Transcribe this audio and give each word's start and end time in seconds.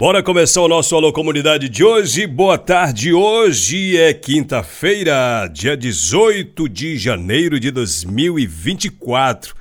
Bora 0.00 0.22
começar 0.22 0.62
o 0.62 0.68
nosso 0.68 0.96
Alô 0.96 1.12
Comunidade 1.12 1.68
de 1.68 1.84
hoje. 1.84 2.26
Boa 2.26 2.56
tarde. 2.56 3.12
Hoje 3.12 3.98
é 3.98 4.14
quinta-feira, 4.14 5.46
dia 5.46 5.76
18 5.76 6.70
de 6.70 6.96
janeiro 6.96 7.60
de 7.60 7.70
2024. 7.70 9.54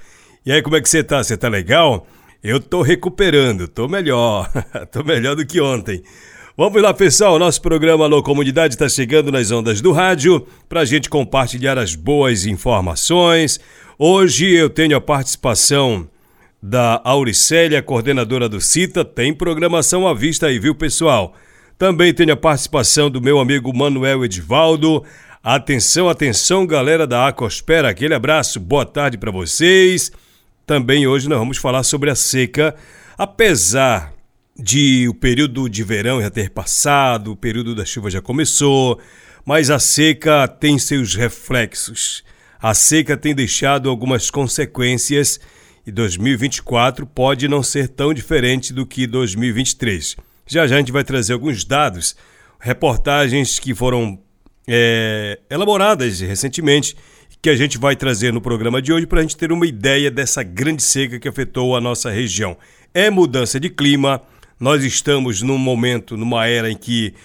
E 0.45 0.51
aí, 0.53 0.61
como 0.61 0.77
é 0.77 0.81
que 0.81 0.87
você 0.87 1.03
tá? 1.03 1.21
Você 1.21 1.35
tá 1.35 1.49
legal? 1.49 2.07
Eu 2.41 2.61
tô 2.61 2.81
recuperando, 2.81 3.67
tô 3.67 3.89
melhor. 3.89 4.49
tô 4.93 5.03
melhor 5.03 5.35
do 5.35 5.45
que 5.45 5.59
ontem. 5.59 6.01
Vamos 6.55 6.81
lá, 6.81 6.93
pessoal. 6.93 7.37
Nosso 7.37 7.61
programa 7.61 8.05
Alô 8.05 8.23
Comunidade 8.23 8.75
está 8.75 8.87
chegando 8.87 9.33
nas 9.33 9.51
ondas 9.51 9.81
do 9.81 9.91
rádio 9.91 10.47
para 10.69 10.79
a 10.79 10.85
gente 10.85 11.09
compartilhar 11.09 11.77
as 11.77 11.95
boas 11.95 12.45
informações. 12.45 13.59
Hoje 13.97 14.49
eu 14.49 14.69
tenho 14.69 14.95
a 14.95 15.01
participação 15.01 16.07
da 16.61 17.01
Auricélia, 17.03 17.81
coordenadora 17.81 18.49
do 18.49 18.59
CITA, 18.59 19.05
tem 19.05 19.33
programação 19.33 20.07
à 20.07 20.13
vista 20.13 20.47
aí, 20.47 20.59
viu, 20.59 20.75
pessoal? 20.75 21.33
Também 21.77 22.13
tem 22.13 22.29
a 22.29 22.35
participação 22.35 23.09
do 23.09 23.21
meu 23.21 23.39
amigo 23.39 23.75
Manuel 23.75 24.25
Edvaldo. 24.25 25.03
Atenção, 25.41 26.09
atenção, 26.09 26.67
galera 26.67 27.07
da 27.07 27.27
Acospera, 27.27 27.89
aquele 27.89 28.13
abraço, 28.13 28.59
boa 28.59 28.85
tarde 28.85 29.17
para 29.17 29.31
vocês. 29.31 30.11
Também 30.65 31.07
hoje 31.07 31.29
nós 31.29 31.39
vamos 31.39 31.57
falar 31.57 31.83
sobre 31.83 32.09
a 32.09 32.15
seca, 32.15 32.75
apesar 33.17 34.13
de 34.57 35.07
o 35.07 35.13
período 35.13 35.69
de 35.69 35.83
verão 35.83 36.21
já 36.21 36.29
ter 36.29 36.49
passado, 36.49 37.31
o 37.31 37.37
período 37.37 37.73
da 37.73 37.85
chuva 37.85 38.09
já 38.09 38.21
começou, 38.21 38.99
mas 39.45 39.69
a 39.69 39.79
seca 39.79 40.45
tem 40.45 40.77
seus 40.77 41.15
reflexos. 41.15 42.25
A 42.61 42.73
seca 42.73 43.15
tem 43.15 43.33
deixado 43.33 43.89
algumas 43.89 44.29
consequências 44.29 45.39
e 45.89 45.91
2024 45.91 47.05
pode 47.05 47.47
não 47.47 47.63
ser 47.63 47.89
tão 47.89 48.13
diferente 48.13 48.71
do 48.71 48.85
que 48.85 49.07
2023. 49.07 50.15
Já 50.45 50.67
já 50.67 50.75
a 50.75 50.79
gente 50.79 50.91
vai 50.91 51.03
trazer 51.03 51.33
alguns 51.33 51.65
dados, 51.65 52.15
reportagens 52.59 53.57
que 53.57 53.73
foram 53.73 54.19
é, 54.67 55.39
elaboradas 55.49 56.19
recentemente, 56.19 56.95
que 57.41 57.49
a 57.49 57.55
gente 57.55 57.79
vai 57.79 57.95
trazer 57.95 58.31
no 58.31 58.39
programa 58.39 58.81
de 58.81 58.93
hoje 58.93 59.07
para 59.07 59.19
a 59.19 59.21
gente 59.23 59.35
ter 59.35 59.51
uma 59.51 59.65
ideia 59.65 60.11
dessa 60.11 60.43
grande 60.43 60.83
seca 60.83 61.19
que 61.19 61.27
afetou 61.27 61.75
a 61.75 61.81
nossa 61.81 62.11
região. 62.11 62.55
É 62.93 63.09
mudança 63.09 63.59
de 63.59 63.69
clima, 63.69 64.21
nós 64.59 64.83
estamos 64.83 65.41
num 65.41 65.57
momento, 65.57 66.15
numa 66.15 66.45
era 66.45 66.69
em 66.69 66.77
que 66.77 67.15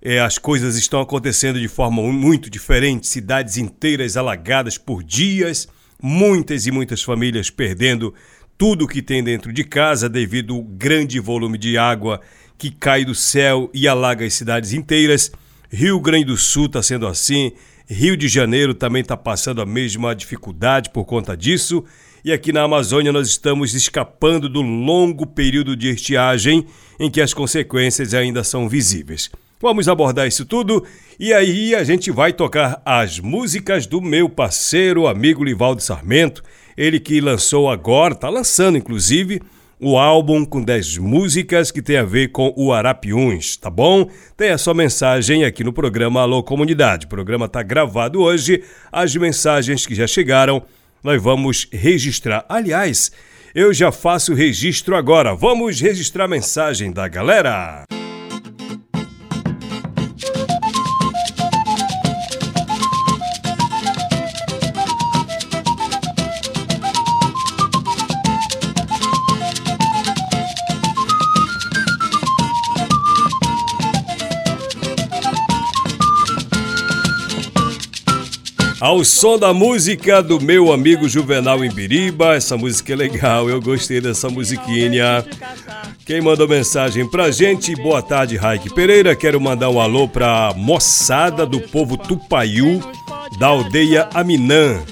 é, 0.00 0.20
as 0.20 0.38
coisas 0.38 0.76
estão 0.76 1.00
acontecendo 1.00 1.58
de 1.58 1.68
forma 1.68 2.00
muito 2.02 2.48
diferente, 2.48 3.08
cidades 3.08 3.56
inteiras 3.56 4.16
alagadas 4.16 4.78
por 4.78 5.02
dias 5.02 5.66
muitas 6.02 6.66
e 6.66 6.72
muitas 6.72 7.02
famílias 7.02 7.48
perdendo 7.48 8.12
tudo 8.58 8.88
que 8.88 9.00
tem 9.00 9.22
dentro 9.22 9.52
de 9.52 9.64
casa 9.64 10.08
devido 10.08 10.54
ao 10.54 10.62
grande 10.62 11.20
volume 11.20 11.56
de 11.56 11.78
água 11.78 12.20
que 12.58 12.70
cai 12.70 13.04
do 13.04 13.14
céu 13.14 13.70
e 13.72 13.88
alaga 13.88 14.24
as 14.24 14.34
cidades 14.34 14.72
inteiras. 14.72 15.30
Rio 15.70 15.98
Grande 16.00 16.26
do 16.26 16.36
Sul 16.36 16.66
está 16.66 16.82
sendo 16.82 17.06
assim, 17.06 17.52
Rio 17.88 18.16
de 18.16 18.28
Janeiro 18.28 18.74
também 18.74 19.02
está 19.02 19.16
passando 19.16 19.62
a 19.62 19.66
mesma 19.66 20.14
dificuldade 20.14 20.90
por 20.90 21.04
conta 21.04 21.36
disso. 21.36 21.84
E 22.24 22.32
aqui 22.32 22.52
na 22.52 22.62
Amazônia 22.62 23.12
nós 23.12 23.28
estamos 23.28 23.74
escapando 23.74 24.48
do 24.48 24.62
longo 24.62 25.26
período 25.26 25.74
de 25.76 25.88
estiagem 25.88 26.66
em 27.00 27.10
que 27.10 27.20
as 27.20 27.34
consequências 27.34 28.14
ainda 28.14 28.44
são 28.44 28.68
visíveis. 28.68 29.30
Vamos 29.62 29.88
abordar 29.88 30.26
isso 30.26 30.44
tudo 30.44 30.84
e 31.20 31.32
aí 31.32 31.72
a 31.72 31.84
gente 31.84 32.10
vai 32.10 32.32
tocar 32.32 32.82
as 32.84 33.20
músicas 33.20 33.86
do 33.86 34.02
meu 34.02 34.28
parceiro, 34.28 35.06
amigo 35.06 35.44
Livaldo 35.44 35.80
Sarmento, 35.80 36.42
ele 36.76 36.98
que 36.98 37.20
lançou 37.20 37.70
agora, 37.70 38.12
está 38.12 38.28
lançando 38.28 38.76
inclusive, 38.76 39.40
o 39.78 39.96
álbum 39.96 40.44
com 40.44 40.60
10 40.60 40.98
músicas 40.98 41.70
que 41.70 41.80
tem 41.80 41.96
a 41.96 42.02
ver 42.02 42.32
com 42.32 42.52
o 42.56 42.72
Arapiuns, 42.72 43.56
tá 43.56 43.70
bom? 43.70 44.10
Tem 44.36 44.50
a 44.50 44.58
sua 44.58 44.74
mensagem 44.74 45.44
aqui 45.44 45.62
no 45.62 45.72
programa 45.72 46.20
Alô 46.20 46.42
Comunidade. 46.42 47.06
O 47.06 47.08
programa 47.08 47.46
está 47.46 47.62
gravado 47.62 48.20
hoje, 48.20 48.64
as 48.90 49.14
mensagens 49.14 49.86
que 49.86 49.94
já 49.94 50.08
chegaram 50.08 50.62
nós 51.02 51.22
vamos 51.22 51.68
registrar. 51.72 52.44
Aliás, 52.48 53.10
eu 53.54 53.72
já 53.72 53.90
faço 53.90 54.32
o 54.32 54.36
registro 54.36 54.96
agora. 54.96 55.34
Vamos 55.34 55.80
registrar 55.80 56.24
a 56.24 56.28
mensagem 56.28 56.92
da 56.92 57.08
galera. 57.08 57.84
Ao 78.82 79.04
som 79.04 79.38
da 79.38 79.54
música 79.54 80.20
do 80.20 80.40
meu 80.40 80.72
amigo 80.72 81.08
Juvenal 81.08 81.64
Imbiriba, 81.64 82.34
essa 82.34 82.56
música 82.56 82.92
é 82.92 82.96
legal, 82.96 83.48
eu 83.48 83.62
gostei 83.62 84.00
dessa 84.00 84.28
musiquinha. 84.28 85.24
Quem 86.04 86.20
mandou 86.20 86.48
mensagem 86.48 87.08
pra 87.08 87.30
gente, 87.30 87.76
boa 87.76 88.02
tarde, 88.02 88.36
Raik 88.36 88.74
Pereira. 88.74 89.14
Quero 89.14 89.40
mandar 89.40 89.70
um 89.70 89.80
alô 89.80 90.08
pra 90.08 90.52
moçada 90.56 91.46
do 91.46 91.60
povo 91.60 91.96
Tupaiú, 91.96 92.80
da 93.38 93.46
aldeia 93.46 94.08
Aminã. 94.12 94.82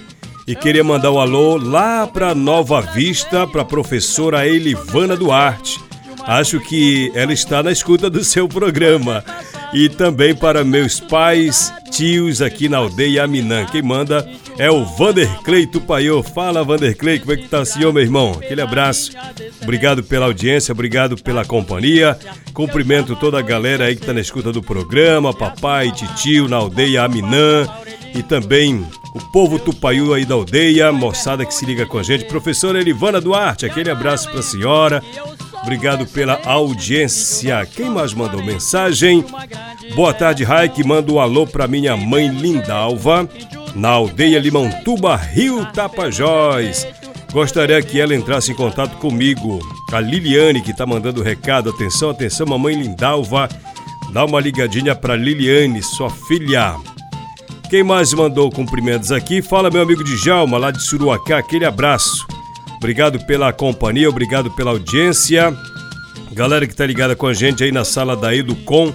E 0.46 0.54
queria 0.54 0.84
mandar 0.84 1.10
um 1.10 1.18
alô 1.18 1.56
lá 1.56 2.06
pra 2.06 2.32
Nova 2.32 2.80
Vista, 2.80 3.44
pra 3.44 3.64
professora 3.64 4.46
Elivana 4.46 5.16
Duarte. 5.16 5.80
Acho 6.28 6.60
que 6.60 7.10
ela 7.12 7.32
está 7.32 7.60
na 7.60 7.72
escuta 7.72 8.08
do 8.08 8.22
seu 8.22 8.46
programa 8.46 9.24
e 9.72 9.88
também 9.88 10.34
para 10.34 10.64
meus 10.64 10.98
pais, 10.98 11.72
tios 11.90 12.42
aqui 12.42 12.68
na 12.68 12.78
aldeia 12.78 13.24
Aminã. 13.24 13.64
Quem 13.66 13.82
manda 13.82 14.28
é 14.58 14.70
o 14.70 14.84
Vanderclei 14.84 15.66
Tupaiô. 15.66 16.22
Fala, 16.22 16.64
Vanderclei, 16.64 17.18
como 17.18 17.32
é 17.32 17.36
que 17.36 17.48
tá 17.48 17.64
senhor, 17.64 17.92
meu 17.92 18.02
irmão? 18.02 18.32
Aquele 18.32 18.60
abraço. 18.60 19.12
Obrigado 19.62 20.02
pela 20.02 20.26
audiência, 20.26 20.72
obrigado 20.72 21.16
pela 21.22 21.44
companhia. 21.44 22.18
Cumprimento 22.52 23.14
toda 23.16 23.38
a 23.38 23.42
galera 23.42 23.84
aí 23.84 23.96
que 23.96 24.06
tá 24.06 24.12
na 24.12 24.20
escuta 24.20 24.52
do 24.52 24.62
programa, 24.62 25.32
papai, 25.32 25.92
titio 25.92 26.48
na 26.48 26.56
aldeia 26.56 27.04
Aminã 27.04 27.66
e 28.14 28.22
também 28.22 28.84
o 29.14 29.20
povo 29.32 29.58
Tupaiú 29.58 30.14
aí 30.14 30.24
da 30.24 30.34
aldeia, 30.34 30.92
moçada 30.92 31.44
que 31.44 31.54
se 31.54 31.64
liga 31.64 31.86
com 31.86 31.98
a 31.98 32.02
gente. 32.02 32.24
Professora 32.24 32.80
Elivana 32.80 33.20
Duarte, 33.20 33.66
aquele 33.66 33.90
abraço 33.90 34.28
para 34.30 34.40
a 34.40 34.42
senhora. 34.42 35.02
Obrigado 35.62 36.06
pela 36.06 36.40
audiência. 36.44 37.66
Quem 37.66 37.90
mais 37.90 38.14
mandou 38.14 38.42
mensagem? 38.42 39.24
Boa 39.94 40.12
tarde, 40.14 40.42
Raik. 40.42 40.82
Manda 40.82 41.12
um 41.12 41.20
alô 41.20 41.46
para 41.46 41.68
minha 41.68 41.96
mãe 41.96 42.28
Lindalva, 42.28 43.28
na 43.74 43.90
aldeia 43.90 44.38
Limontuba, 44.38 45.16
Rio 45.16 45.66
Tapajós. 45.66 46.86
Gostaria 47.32 47.80
que 47.82 48.00
ela 48.00 48.14
entrasse 48.14 48.52
em 48.52 48.54
contato 48.54 48.96
comigo. 48.96 49.60
A 49.92 50.00
Liliane 50.00 50.62
que 50.62 50.70
está 50.70 50.86
mandando 50.86 51.22
recado. 51.22 51.70
Atenção, 51.70 52.10
atenção, 52.10 52.46
mamãe 52.46 52.74
Lindalva. 52.74 53.48
Dá 54.12 54.24
uma 54.24 54.40
ligadinha 54.40 54.94
para 54.94 55.14
Liliane, 55.14 55.82
sua 55.82 56.10
filha. 56.10 56.74
Quem 57.68 57.84
mais 57.84 58.12
mandou 58.12 58.50
cumprimentos 58.50 59.12
aqui? 59.12 59.40
Fala 59.40 59.70
meu 59.70 59.82
amigo 59.82 60.02
Djalma, 60.02 60.58
lá 60.58 60.72
de 60.72 60.82
Suruacá. 60.82 61.38
Aquele 61.38 61.64
abraço. 61.64 62.26
Obrigado 62.80 63.20
pela 63.26 63.52
companhia, 63.52 64.08
obrigado 64.08 64.50
pela 64.52 64.70
audiência. 64.70 65.54
Galera 66.32 66.66
que 66.66 66.72
está 66.72 66.86
ligada 66.86 67.14
com 67.14 67.26
a 67.26 67.34
gente 67.34 67.62
aí 67.62 67.70
na 67.70 67.84
sala 67.84 68.16
da 68.16 68.34
Educom, 68.34 68.90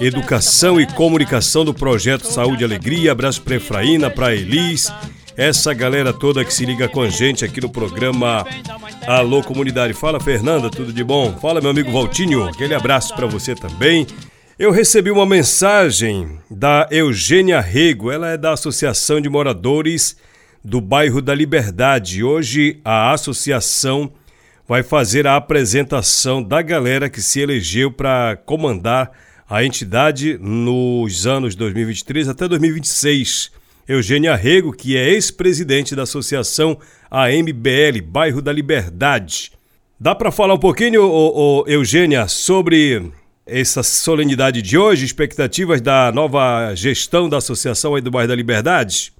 Educação 0.00 0.80
e 0.80 0.86
Comunicação 0.86 1.62
do 1.62 1.74
Projeto 1.74 2.26
Saúde 2.26 2.62
e 2.62 2.64
Alegria. 2.64 3.12
Abraço 3.12 3.42
para 3.42 3.56
Efraína, 3.56 4.08
para 4.08 4.34
Elis, 4.34 4.90
essa 5.36 5.74
galera 5.74 6.10
toda 6.10 6.42
que 6.42 6.54
se 6.54 6.64
liga 6.64 6.88
com 6.88 7.02
a 7.02 7.10
gente 7.10 7.44
aqui 7.44 7.60
no 7.60 7.68
programa 7.68 8.46
Alô, 9.06 9.42
comunidade. 9.42 9.92
Fala, 9.92 10.18
Fernanda, 10.18 10.70
tudo 10.70 10.90
de 10.90 11.04
bom? 11.04 11.36
Fala, 11.36 11.60
meu 11.60 11.68
amigo 11.68 11.92
Valtinho. 11.92 12.44
Aquele 12.44 12.74
abraço 12.74 13.14
para 13.14 13.26
você 13.26 13.54
também. 13.54 14.06
Eu 14.58 14.70
recebi 14.70 15.10
uma 15.10 15.26
mensagem 15.26 16.38
da 16.50 16.88
Eugênia 16.90 17.60
Rego. 17.60 18.10
Ela 18.10 18.30
é 18.30 18.38
da 18.38 18.52
Associação 18.52 19.20
de 19.20 19.28
Moradores 19.28 20.16
do 20.64 20.80
Bairro 20.80 21.20
da 21.20 21.34
Liberdade. 21.34 22.22
Hoje 22.22 22.80
a 22.84 23.12
associação 23.12 24.12
vai 24.66 24.82
fazer 24.82 25.26
a 25.26 25.36
apresentação 25.36 26.42
da 26.42 26.62
galera 26.62 27.10
que 27.10 27.20
se 27.20 27.40
elegeu 27.40 27.90
para 27.90 28.36
comandar 28.46 29.10
a 29.48 29.64
entidade 29.64 30.38
nos 30.40 31.26
anos 31.26 31.54
2023 31.54 32.28
até 32.28 32.48
2026. 32.48 33.50
Eugênia 33.86 34.34
Rego, 34.36 34.72
que 34.72 34.96
é 34.96 35.10
ex-presidente 35.10 35.96
da 35.96 36.04
Associação 36.04 36.78
AMBL, 37.10 38.00
Bairro 38.06 38.40
da 38.40 38.52
Liberdade. 38.52 39.52
Dá 39.98 40.14
para 40.14 40.30
falar 40.30 40.54
um 40.54 40.58
pouquinho, 40.58 41.02
ô, 41.02 41.60
ô, 41.60 41.64
Eugênia, 41.66 42.26
sobre 42.28 43.12
essa 43.44 43.82
solenidade 43.82 44.62
de 44.62 44.78
hoje, 44.78 45.04
expectativas 45.04 45.80
da 45.80 46.10
nova 46.12 46.72
gestão 46.74 47.28
da 47.28 47.38
Associação 47.38 47.94
aí 47.94 48.00
do 48.00 48.10
Bairro 48.10 48.28
da 48.28 48.36
Liberdade? 48.36 49.12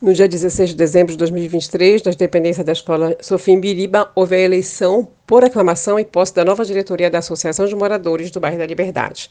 No 0.00 0.14
dia 0.14 0.26
16 0.26 0.70
de 0.70 0.76
dezembro 0.76 1.12
de 1.12 1.18
2023, 1.18 2.02
nas 2.04 2.16
dependências 2.16 2.64
da 2.64 2.72
Escola 2.72 3.14
Sofim 3.20 3.60
Biriba, 3.60 4.10
houve 4.14 4.34
a 4.34 4.38
eleição 4.38 5.06
por 5.26 5.44
aclamação 5.44 6.00
e 6.00 6.06
posse 6.06 6.34
da 6.34 6.42
nova 6.42 6.64
diretoria 6.64 7.10
da 7.10 7.18
Associação 7.18 7.66
de 7.66 7.76
Moradores 7.76 8.30
do 8.30 8.40
Bairro 8.40 8.56
da 8.56 8.64
Liberdade. 8.64 9.30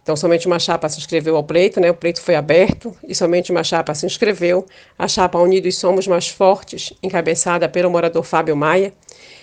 Então, 0.00 0.14
somente 0.14 0.46
uma 0.46 0.60
chapa 0.60 0.88
se 0.88 1.00
inscreveu 1.00 1.34
ao 1.34 1.42
pleito, 1.42 1.80
né? 1.80 1.90
o 1.90 1.94
pleito 1.94 2.22
foi 2.22 2.36
aberto 2.36 2.96
e 3.08 3.12
somente 3.12 3.50
uma 3.50 3.64
chapa 3.64 3.92
se 3.92 4.06
inscreveu, 4.06 4.64
a 4.96 5.08
chapa 5.08 5.36
Unidos 5.36 5.76
Somos 5.76 6.06
Mais 6.06 6.28
Fortes, 6.28 6.92
encabeçada 7.02 7.68
pelo 7.68 7.90
morador 7.90 8.22
Fábio 8.22 8.56
Maia. 8.56 8.94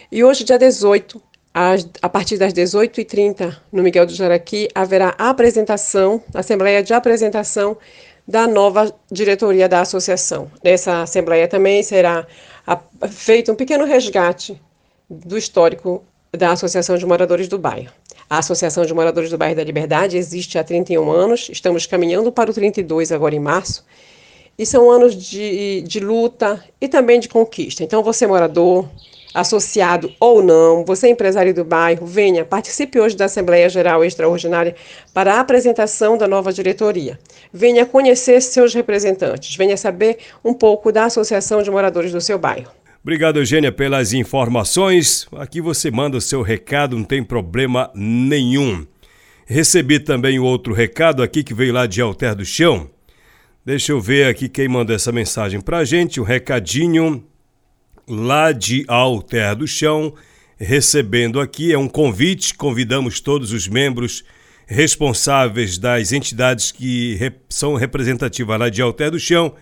E 0.10 0.24
hoje, 0.24 0.46
dia 0.46 0.58
18, 0.58 1.22
a 2.02 2.08
partir 2.08 2.38
das 2.38 2.54
18h30, 2.54 3.58
no 3.74 3.84
Miguel 3.84 4.06
do 4.06 4.14
Jaraqui, 4.14 4.70
haverá 4.74 5.16
apresentação, 5.18 6.24
Assembleia 6.34 6.82
de 6.82 6.94
Apresentação 6.94 7.78
da 8.28 8.48
nova 8.48 8.94
diretoria 9.12 9.70
da 9.70 9.82
associação. 9.82 10.52
Nessa 10.64 11.04
assembleia 11.04 11.48
também 11.48 11.84
será 11.84 12.26
feito 13.10 13.52
um 13.52 13.56
pequeno 13.56 13.86
resgate 13.86 14.60
do 15.10 15.38
histórico 15.38 16.04
da 16.32 16.52
Associação 16.52 16.98
de 16.98 17.06
Moradores 17.06 17.48
do 17.48 17.58
Bairro. 17.58 17.92
A 18.30 18.40
Associação 18.40 18.86
de 18.86 18.94
Moradores 18.94 19.30
do 19.30 19.38
Bairro 19.38 19.56
da 19.56 19.64
Liberdade 19.64 20.18
existe 20.18 20.58
há 20.58 20.64
31 20.64 21.10
anos, 21.12 21.50
estamos 21.52 21.86
caminhando 21.86 22.32
para 22.32 22.50
o 22.50 22.54
32 22.54 23.12
agora 23.12 23.36
em 23.36 23.40
março, 23.40 23.86
e 24.58 24.66
são 24.66 24.90
anos 24.90 25.16
de, 25.16 25.82
de 25.82 26.00
luta 26.00 26.64
e 26.80 26.88
também 26.88 27.20
de 27.20 27.30
conquista. 27.30 27.84
Então, 27.84 28.02
você 28.02 28.26
morador, 28.26 28.90
associado 29.36 30.12
ou 30.18 30.42
não, 30.42 30.86
você 30.86 31.10
empresário 31.10 31.54
do 31.54 31.66
bairro, 31.66 32.08
venha, 32.08 32.46
participe 32.46 32.98
hoje 32.98 33.18
da 33.18 33.26
Assembleia 33.26 33.68
Geral 33.68 34.04
Extraordinária 34.04 34.76
para 35.14 35.34
a 35.34 35.40
apresentação 35.42 36.18
da 36.18 36.26
nova 36.26 36.54
diretoria. 36.54 37.20
Venha 37.52 37.86
conhecer 37.86 38.42
seus 38.42 38.74
representantes, 38.74 39.58
venha 39.58 39.76
saber 39.76 40.20
um 40.44 40.54
pouco 40.54 40.90
da 40.90 41.04
Associação 41.04 41.62
de 41.62 41.70
Moradores 41.70 42.14
do 42.14 42.22
seu 42.22 42.40
bairro. 42.40 42.72
Obrigado, 43.04 43.38
Eugênia, 43.38 43.72
pelas 43.72 44.14
informações. 44.14 45.28
Aqui 45.34 45.60
você 45.60 45.92
manda 45.92 46.18
o 46.18 46.22
seu 46.22 46.42
recado, 46.42 46.98
não 46.98 47.04
tem 47.04 47.22
problema 47.22 47.92
nenhum. 47.94 48.88
Recebi 49.46 50.00
também 50.00 50.40
outro 50.40 50.74
recado 50.74 51.22
aqui 51.22 51.44
que 51.44 51.54
veio 51.54 51.74
lá 51.74 51.86
de 51.86 52.02
Alter 52.02 52.36
do 52.36 52.46
Chão. 52.46 52.90
Deixa 53.66 53.92
eu 53.92 54.00
ver 54.00 54.28
aqui 54.28 54.48
quem 54.48 54.68
mandou 54.68 54.96
essa 54.96 55.12
mensagem 55.12 55.60
pra 55.60 55.84
gente, 55.84 56.22
um 56.22 56.24
recadinho 56.24 57.24
lá 58.08 58.52
de 58.52 58.86
Alter 58.88 59.56
do 59.56 59.68
Chão, 59.68 60.14
recebendo 60.58 61.40
aqui, 61.40 61.74
é 61.74 61.78
um 61.78 61.88
convite, 61.88 62.54
convidamos 62.54 63.20
todos 63.20 63.52
os 63.52 63.68
membros 63.68 64.24
responsáveis 64.68 65.78
das 65.78 66.12
entidades 66.12 66.72
que 66.72 67.20
são 67.50 67.76
representativas 67.76 68.60
lá 68.60 68.70
de 68.70 68.82
Alter 68.82 69.12
do 69.12 69.20
Chão, 69.20 69.54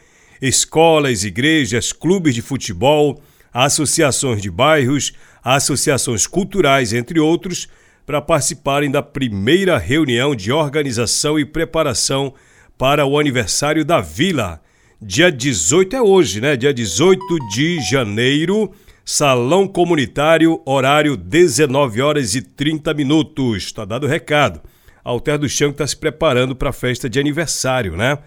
escolas, 0.42 1.24
igrejas, 1.24 1.92
clubes 1.92 2.36
de 2.36 2.42
futebol, 2.42 3.22
associações 3.54 4.42
de 4.42 4.50
bairros, 4.50 5.13
associações 5.44 6.25
culturais, 6.25 6.94
entre 6.94 7.19
outros, 7.19 7.68
para 8.06 8.22
participarem 8.22 8.92
da 8.92 9.01
primeira 9.01 9.78
reunião 9.78 10.36
de 10.36 10.51
organização 10.51 11.40
e 11.40 11.45
preparação 11.45 12.34
para 12.78 13.06
o 13.06 13.18
aniversário 13.18 13.86
da 13.86 14.01
Vila, 14.01 14.62
Dia 15.05 15.29
18 15.29 15.97
é 15.97 16.01
hoje, 16.01 16.39
né? 16.39 16.55
Dia 16.55 16.73
18 16.73 17.19
de 17.53 17.81
janeiro, 17.81 18.71
Salão 19.03 19.67
Comunitário, 19.67 20.61
horário 20.65 21.17
19 21.17 22.01
horas 22.01 22.35
e 22.35 22.41
30 22.41 22.94
minutos. 22.94 23.73
Tá 23.73 23.83
dado 23.83 24.05
o 24.05 24.09
recado. 24.09 24.61
Alter 25.03 25.38
do 25.38 25.50
Chão 25.50 25.71
está 25.71 25.85
se 25.85 25.97
preparando 25.97 26.55
para 26.55 26.69
a 26.69 26.73
festa 26.73 27.09
de 27.09 27.19
aniversário, 27.19 27.97
né? 27.97 28.17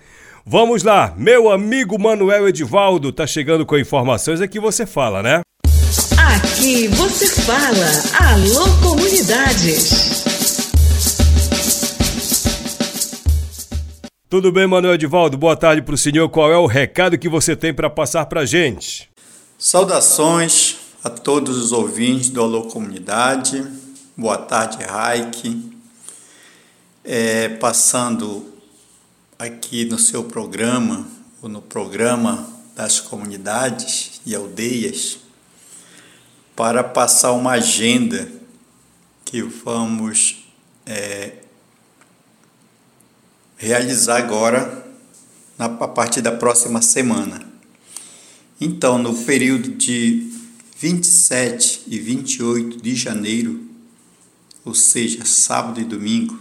Vamos 0.45 0.83
lá, 0.83 1.15
meu 1.17 1.51
amigo 1.51 1.99
Manuel 1.99 2.47
Edivaldo 2.47 3.11
tá 3.11 3.27
chegando 3.27 3.65
com 3.65 3.79
informações 3.79 4.43
aqui 4.43 4.61
você 4.61 4.85
fala, 4.85 5.23
né? 5.23 5.41
Aqui 6.19 6.89
você 6.89 7.27
fala. 7.41 8.33
Alô 8.33 8.69
comunidades. 8.83 10.16
Tudo 14.29 14.51
bem, 14.51 14.67
Manuel 14.67 14.95
Edivaldo? 14.95 15.39
Boa 15.39 15.55
tarde 15.55 15.83
para 15.83 15.95
o 15.95 15.99
senhor. 15.99 16.29
Qual 16.29 16.51
é 16.51 16.59
o 16.59 16.67
recado 16.67 17.17
que 17.17 17.29
você 17.29 17.55
tem 17.55 17.73
para 17.73 17.89
passar 17.89 18.27
para 18.27 18.41
a 18.41 18.45
gente? 18.45 19.09
Saudações 19.57 20.79
a 21.05 21.09
todos 21.09 21.57
os 21.57 21.71
ouvintes 21.71 22.29
do 22.31 22.43
Alô 22.43 22.65
Comunidade. 22.65 23.65
Boa 24.17 24.37
tarde, 24.37 24.83
Raik. 24.83 25.73
É, 27.05 27.51
passando 27.51 28.53
aqui 29.39 29.85
no 29.85 29.97
seu 29.97 30.25
programa, 30.25 31.07
ou 31.41 31.49
no 31.49 31.63
programa 31.63 32.49
das 32.75 32.99
comunidades 32.99 34.21
e 34.27 34.35
aldeias, 34.35 35.19
para 36.57 36.83
passar 36.83 37.31
uma 37.31 37.53
agenda 37.53 38.29
que 39.25 39.41
vamos 39.41 40.49
é, 40.85 41.46
realizar 43.57 44.19
agora 44.19 44.87
a 45.59 45.69
partir 45.69 46.21
da 46.21 46.33
próxima 46.33 46.83
semana. 46.83 47.41
Então, 48.61 48.99
no 48.99 49.15
período 49.25 49.71
de 49.71 50.31
27 50.79 51.85
e 51.87 51.99
28 51.99 52.83
de 52.83 52.95
janeiro, 52.95 53.61
ou 54.65 54.75
seja, 54.75 55.25
sábado 55.25 55.81
e 55.81 55.85
domingo, 55.85 56.39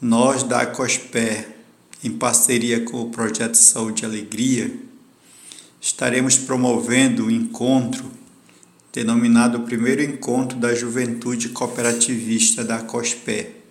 nós 0.00 0.42
da 0.42 0.62
Acospé, 0.62 1.48
em 2.02 2.12
parceria 2.12 2.80
com 2.80 3.02
o 3.02 3.10
Projeto 3.10 3.54
Saúde 3.54 4.02
e 4.02 4.06
Alegria, 4.06 4.74
estaremos 5.80 6.36
promovendo 6.36 7.24
o 7.24 7.26
um 7.26 7.30
encontro 7.30 8.10
denominado 8.92 9.60
primeiro 9.62 10.02
encontro 10.02 10.56
da 10.56 10.74
juventude 10.74 11.48
cooperativista 11.48 12.62
da 12.62 12.76
Acospé 12.76 13.63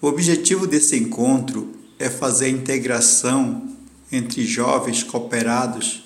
o 0.00 0.06
objetivo 0.08 0.66
desse 0.66 0.96
encontro 0.96 1.72
é 1.98 2.10
fazer 2.10 2.46
a 2.46 2.50
integração 2.50 3.76
entre 4.12 4.44
jovens 4.44 5.02
cooperados 5.02 6.04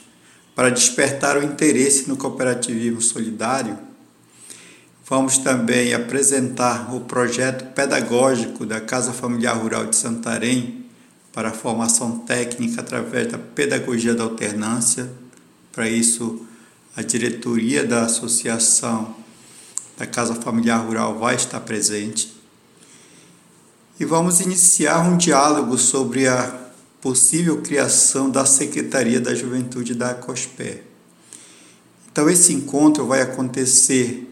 para 0.54 0.70
despertar 0.70 1.37
o 1.37 1.42
interesse 1.42 2.09
no 2.09 2.16
cooperativismo 2.16 3.00
solidário. 3.00 3.78
Vamos 5.06 5.38
também 5.38 5.92
apresentar 5.92 6.94
o 6.94 7.00
projeto 7.00 7.73
pedagógico 7.75 8.64
da 8.64 8.80
Casa 8.80 9.12
Familiar 9.12 9.56
Rural 9.56 9.87
de 9.87 9.97
Santarém 9.97 10.85
para 11.32 11.49
a 11.49 11.52
formação 11.52 12.18
técnica 12.18 12.80
através 12.80 13.26
da 13.26 13.38
pedagogia 13.38 14.14
da 14.14 14.23
alternância. 14.23 15.11
Para 15.73 15.88
isso, 15.88 16.47
a 16.97 17.02
diretoria 17.02 17.85
da 17.85 18.02
Associação 18.02 19.16
da 19.99 20.06
Casa 20.06 20.37
Familiar 20.37 20.78
Rural 20.78 21.18
vai 21.18 21.35
estar 21.35 21.61
presente 21.61 22.39
e 24.00 24.04
vamos 24.07 24.40
iniciar 24.40 25.07
um 25.07 25.19
diálogo 25.19 25.76
sobre 25.76 26.26
a 26.26 26.59
possível 27.02 27.61
criação 27.61 28.30
da 28.30 28.47
Secretaria 28.47 29.21
da 29.21 29.35
Juventude 29.35 29.95
da 29.95 30.14
COSPE. 30.14 30.83
Então, 32.11 32.28
esse 32.30 32.54
encontro 32.54 33.07
vai 33.07 33.21
acontecer 33.21 34.26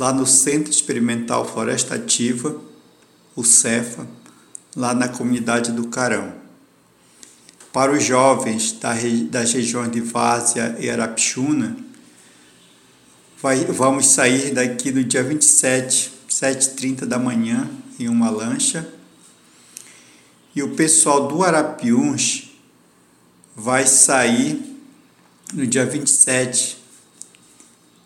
lá 0.00 0.12
no 0.12 0.26
Centro 0.26 0.68
Experimental 0.72 1.44
Floresta 1.44 1.94
Ativa, 1.94 2.60
o 3.36 3.44
CEFA, 3.44 4.04
lá 4.74 4.92
na 4.92 5.06
comunidade 5.06 5.70
do 5.70 5.86
Carão. 5.86 6.32
Para 7.72 7.92
os 7.92 8.02
jovens 8.02 8.76
das 9.30 9.52
regiões 9.52 9.92
de 9.92 10.00
Várzea 10.00 10.76
e 10.80 10.90
Arapixuna, 10.90 11.76
vai, 13.40 13.64
vamos 13.64 14.06
sair 14.06 14.52
daqui 14.52 14.90
no 14.90 15.04
dia 15.04 15.22
27, 15.22 16.12
7h30 16.28 17.04
da 17.04 17.18
manhã, 17.18 17.70
em 17.98 18.08
uma 18.08 18.28
lancha, 18.28 18.93
e 20.54 20.62
o 20.62 20.70
pessoal 20.70 21.26
do 21.26 21.42
Arapiuns 21.42 22.50
vai 23.56 23.86
sair 23.86 24.78
no 25.52 25.66
dia 25.66 25.84
27 25.84 26.78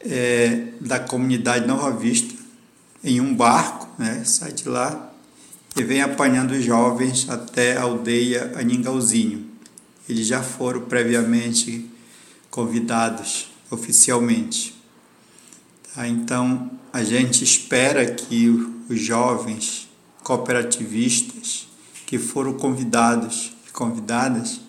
é, 0.00 0.68
da 0.80 0.98
comunidade 0.98 1.66
Nova 1.66 1.90
Vista 1.90 2.34
em 3.04 3.20
um 3.20 3.34
barco, 3.34 3.88
né? 3.98 4.22
sai 4.24 4.52
de 4.52 4.68
lá 4.68 5.12
e 5.76 5.82
vem 5.84 6.02
apanhando 6.02 6.52
os 6.52 6.64
jovens 6.64 7.28
até 7.28 7.76
a 7.76 7.82
aldeia 7.82 8.52
Aningauzinho. 8.56 9.46
Eles 10.08 10.26
já 10.26 10.42
foram 10.42 10.80
previamente 10.82 11.88
convidados 12.50 13.50
oficialmente. 13.70 14.74
Tá? 15.94 16.08
Então, 16.08 16.70
a 16.92 17.04
gente 17.04 17.44
espera 17.44 18.06
que 18.06 18.48
os 18.88 18.98
jovens 18.98 19.88
cooperativistas 20.22 21.68
que 22.08 22.18
foram 22.18 22.54
convidados 22.54 23.52
e 23.68 23.70
convidadas 23.70 24.62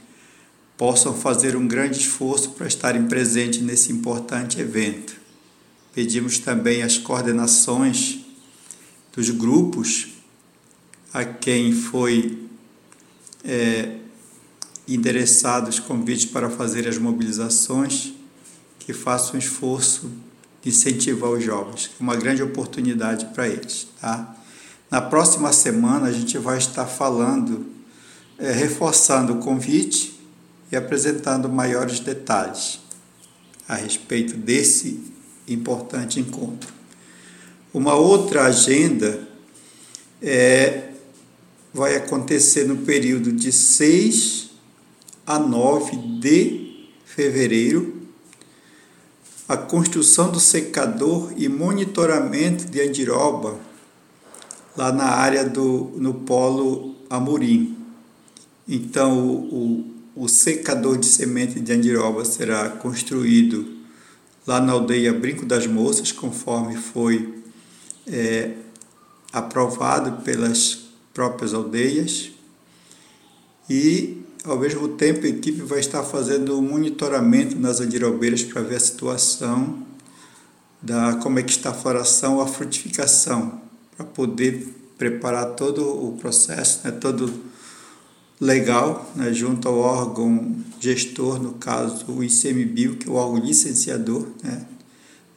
possam 0.77 1.13
fazer 1.13 1.55
um 1.55 1.65
grande 1.65 1.97
esforço 1.97 2.49
para 2.49 2.67
estarem 2.67 3.07
presentes 3.07 3.61
nesse 3.61 3.93
importante 3.93 4.59
evento. 4.59 5.15
Pedimos 5.93 6.37
também 6.37 6.83
as 6.83 6.97
coordenações 6.97 8.19
dos 9.15 9.29
grupos 9.29 10.09
a 11.13 11.23
quem 11.23 11.71
foi 11.71 12.45
é, 13.45 13.95
os 14.85 15.79
convites 15.79 16.25
para 16.25 16.49
fazer 16.49 16.89
as 16.89 16.97
mobilizações, 16.97 18.11
que 18.79 18.91
façam 18.91 19.35
um 19.35 19.39
esforço 19.39 20.11
de 20.61 20.67
incentivar 20.71 21.29
os 21.29 21.41
jovens, 21.41 21.89
é 21.97 22.03
uma 22.03 22.17
grande 22.17 22.43
oportunidade 22.43 23.27
para 23.27 23.47
eles. 23.47 23.87
Tá? 24.01 24.35
Na 24.89 24.99
próxima 24.99 25.53
semana 25.53 26.07
a 26.07 26.11
gente 26.11 26.35
vai 26.39 26.57
estar 26.57 26.87
falando, 26.87 27.67
é, 28.39 28.51
reforçando 28.51 29.33
o 29.33 29.37
convite 29.37 30.19
e 30.71 30.75
apresentando 30.75 31.47
maiores 31.47 31.99
detalhes 31.99 32.79
a 33.67 33.75
respeito 33.75 34.35
desse 34.35 34.99
importante 35.47 36.19
encontro. 36.19 36.73
Uma 37.71 37.93
outra 37.93 38.45
agenda 38.45 39.27
é, 40.19 40.89
vai 41.71 41.95
acontecer 41.95 42.67
no 42.67 42.77
período 42.77 43.31
de 43.31 43.51
6 43.51 44.49
a 45.23 45.37
9 45.37 45.97
de 46.19 46.89
fevereiro 47.05 48.07
a 49.47 49.55
construção 49.55 50.31
do 50.31 50.39
secador 50.39 51.31
e 51.37 51.47
monitoramento 51.47 52.65
de 52.65 52.81
andiroba 52.81 53.68
lá 54.79 54.93
na 54.93 55.09
área 55.09 55.43
do 55.43 55.91
no 55.97 56.13
polo 56.13 56.95
Amorim. 57.09 57.75
Então 58.65 59.19
o, 59.27 59.83
o, 60.15 60.23
o 60.23 60.29
secador 60.29 60.97
de 60.97 61.05
semente 61.05 61.59
de 61.59 61.73
andiroba 61.73 62.23
será 62.23 62.69
construído 62.69 63.77
lá 64.47 64.61
na 64.61 64.71
aldeia 64.71 65.11
Brinco 65.11 65.45
das 65.45 65.67
Moças, 65.67 66.13
conforme 66.13 66.77
foi 66.77 67.43
é, 68.07 68.53
aprovado 69.33 70.23
pelas 70.23 70.87
próprias 71.13 71.53
aldeias. 71.53 72.31
E, 73.69 74.23
ao 74.45 74.57
mesmo 74.57 74.87
tempo, 74.87 75.25
a 75.25 75.29
equipe 75.29 75.61
vai 75.61 75.81
estar 75.81 76.03
fazendo 76.03 76.57
um 76.57 76.61
monitoramento 76.61 77.59
nas 77.59 77.81
andirobeiras 77.81 78.43
para 78.43 78.61
ver 78.61 78.77
a 78.77 78.79
situação 78.79 79.85
da 80.81 81.15
como 81.15 81.37
é 81.37 81.43
que 81.43 81.51
está 81.51 81.71
a 81.71 81.73
floração, 81.73 82.39
a 82.39 82.47
frutificação, 82.47 83.68
para 83.99 84.05
poder 84.05 84.65
preparar 84.97 85.55
todo 85.55 85.83
o 85.83 86.13
processo, 86.13 86.79
né, 86.85 86.91
todo 86.91 87.29
legal, 88.39 89.11
né, 89.13 89.33
junto 89.33 89.67
ao 89.67 89.77
órgão 89.77 90.55
gestor, 90.79 91.37
no 91.41 91.55
caso 91.55 92.09
o 92.09 92.23
ICMBio, 92.23 92.95
que 92.95 93.09
é 93.09 93.11
o 93.11 93.15
órgão 93.15 93.45
licenciador 93.45 94.25
né, 94.41 94.65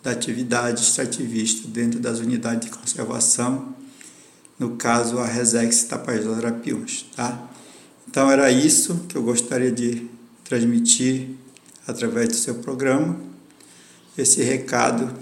da 0.00 0.12
atividade 0.12 0.80
extrativista 0.80 1.66
dentro 1.66 1.98
das 1.98 2.20
unidades 2.20 2.70
de 2.70 2.76
conservação, 2.76 3.74
no 4.60 4.76
caso 4.76 5.18
a 5.18 5.26
Resex 5.26 5.82
Tapajós 5.84 6.38
Arapiuns, 6.38 7.06
tá? 7.16 7.50
Então 8.08 8.30
era 8.30 8.48
isso 8.48 9.06
que 9.08 9.16
eu 9.16 9.24
gostaria 9.24 9.72
de 9.72 10.08
transmitir 10.44 11.30
através 11.84 12.28
do 12.28 12.36
seu 12.36 12.56
programa, 12.56 13.16
esse 14.16 14.40
recado 14.40 15.12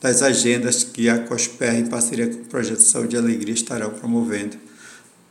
das 0.00 0.22
agendas 0.22 0.84
que 0.84 1.08
a 1.08 1.18
COSPER, 1.18 1.74
em 1.74 1.86
parceria 1.86 2.28
com 2.28 2.42
o 2.42 2.44
Projeto 2.44 2.80
Saúde 2.80 3.16
e 3.16 3.18
Alegria, 3.18 3.54
estarão 3.54 3.90
promovendo 3.90 4.56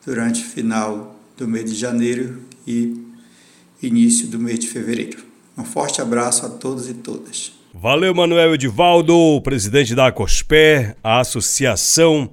durante 0.06 0.42
o 0.42 0.46
final 0.46 1.16
do 1.38 1.48
mês 1.48 1.72
de 1.72 1.78
janeiro 1.78 2.42
e 2.66 3.06
início 3.82 4.28
do 4.28 4.40
mês 4.40 4.60
de 4.60 4.68
fevereiro. 4.68 5.24
Um 5.58 5.64
forte 5.64 6.02
abraço 6.02 6.46
a 6.46 6.50
todos 6.50 6.90
e 6.90 6.94
todas. 6.94 7.54
Valeu, 7.74 8.14
Manuel 8.14 8.56
Edivaldo, 8.56 9.40
presidente 9.42 9.94
da 9.94 10.12
COSPER, 10.12 10.96
a 11.04 11.20
associação 11.20 12.30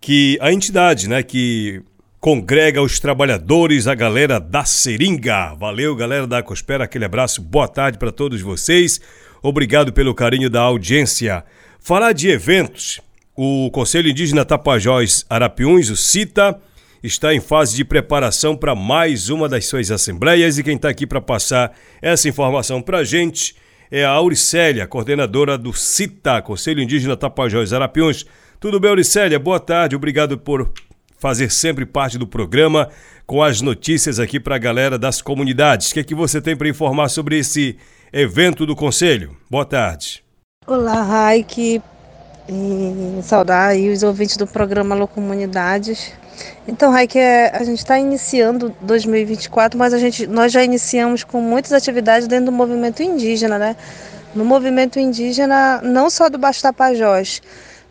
que 0.00 0.38
a 0.40 0.52
entidade, 0.52 1.08
né, 1.08 1.22
que 1.22 1.82
congrega 2.20 2.82
os 2.82 3.00
trabalhadores, 3.00 3.86
a 3.86 3.94
galera 3.94 4.38
da 4.38 4.64
Seringa. 4.64 5.54
Valeu, 5.54 5.94
galera 5.96 6.26
da 6.26 6.42
COSPER, 6.42 6.82
aquele 6.82 7.04
abraço, 7.04 7.40
boa 7.40 7.68
tarde 7.68 7.98
para 7.98 8.12
todos 8.12 8.40
vocês. 8.40 9.00
Obrigado 9.48 9.92
pelo 9.92 10.12
carinho 10.12 10.50
da 10.50 10.60
audiência. 10.60 11.44
Falar 11.78 12.10
de 12.12 12.28
eventos, 12.28 13.00
o 13.36 13.70
Conselho 13.70 14.10
Indígena 14.10 14.44
Tapajós 14.44 15.24
Arapiuns, 15.30 15.88
o 15.88 15.94
CITA, 15.94 16.60
está 17.00 17.32
em 17.32 17.38
fase 17.38 17.76
de 17.76 17.84
preparação 17.84 18.56
para 18.56 18.74
mais 18.74 19.28
uma 19.28 19.48
das 19.48 19.66
suas 19.66 19.88
assembleias 19.92 20.58
e 20.58 20.64
quem 20.64 20.74
está 20.74 20.88
aqui 20.88 21.06
para 21.06 21.20
passar 21.20 21.72
essa 22.02 22.28
informação 22.28 22.82
para 22.82 22.98
a 22.98 23.04
gente 23.04 23.54
é 23.88 24.04
a 24.04 24.10
Auricélia, 24.10 24.84
coordenadora 24.84 25.56
do 25.56 25.72
CITA, 25.72 26.42
Conselho 26.42 26.82
Indígena 26.82 27.16
Tapajós 27.16 27.72
Arapiuns. 27.72 28.26
Tudo 28.58 28.80
bem, 28.80 28.90
Auricélia? 28.90 29.38
Boa 29.38 29.60
tarde, 29.60 29.94
obrigado 29.94 30.36
por 30.36 30.72
fazer 31.18 31.50
sempre 31.50 31.86
parte 31.86 32.18
do 32.18 32.26
programa 32.26 32.88
com 33.26 33.42
as 33.42 33.60
notícias 33.60 34.20
aqui 34.20 34.38
para 34.38 34.56
a 34.56 34.58
galera 34.58 34.98
das 34.98 35.20
comunidades. 35.20 35.90
O 35.90 35.94
que 35.94 36.00
é 36.00 36.04
que 36.04 36.14
você 36.14 36.40
tem 36.40 36.56
para 36.56 36.68
informar 36.68 37.08
sobre 37.08 37.38
esse 37.38 37.76
evento 38.12 38.64
do 38.64 38.76
Conselho? 38.76 39.36
Boa 39.50 39.64
tarde. 39.64 40.24
Olá, 40.66 41.02
Raik. 41.02 41.82
saudar 43.22 43.70
aí 43.70 43.90
os 43.90 44.02
ouvintes 44.02 44.36
do 44.36 44.46
programa 44.46 44.94
Alô 44.94 45.08
Comunidades. 45.08 46.12
Então, 46.68 46.90
Raik, 46.90 47.18
é, 47.18 47.50
a 47.54 47.64
gente 47.64 47.78
está 47.78 47.98
iniciando 47.98 48.74
2024, 48.80 49.78
mas 49.78 49.94
a 49.94 49.98
gente, 49.98 50.26
nós 50.26 50.52
já 50.52 50.62
iniciamos 50.62 51.24
com 51.24 51.40
muitas 51.40 51.72
atividades 51.72 52.28
dentro 52.28 52.46
do 52.46 52.52
movimento 52.52 53.02
indígena, 53.02 53.58
né? 53.58 53.76
No 54.34 54.44
movimento 54.44 54.98
indígena, 54.98 55.80
não 55.82 56.10
só 56.10 56.28
do 56.28 56.36
Baixo 56.36 56.62
Tapajós. 56.62 57.40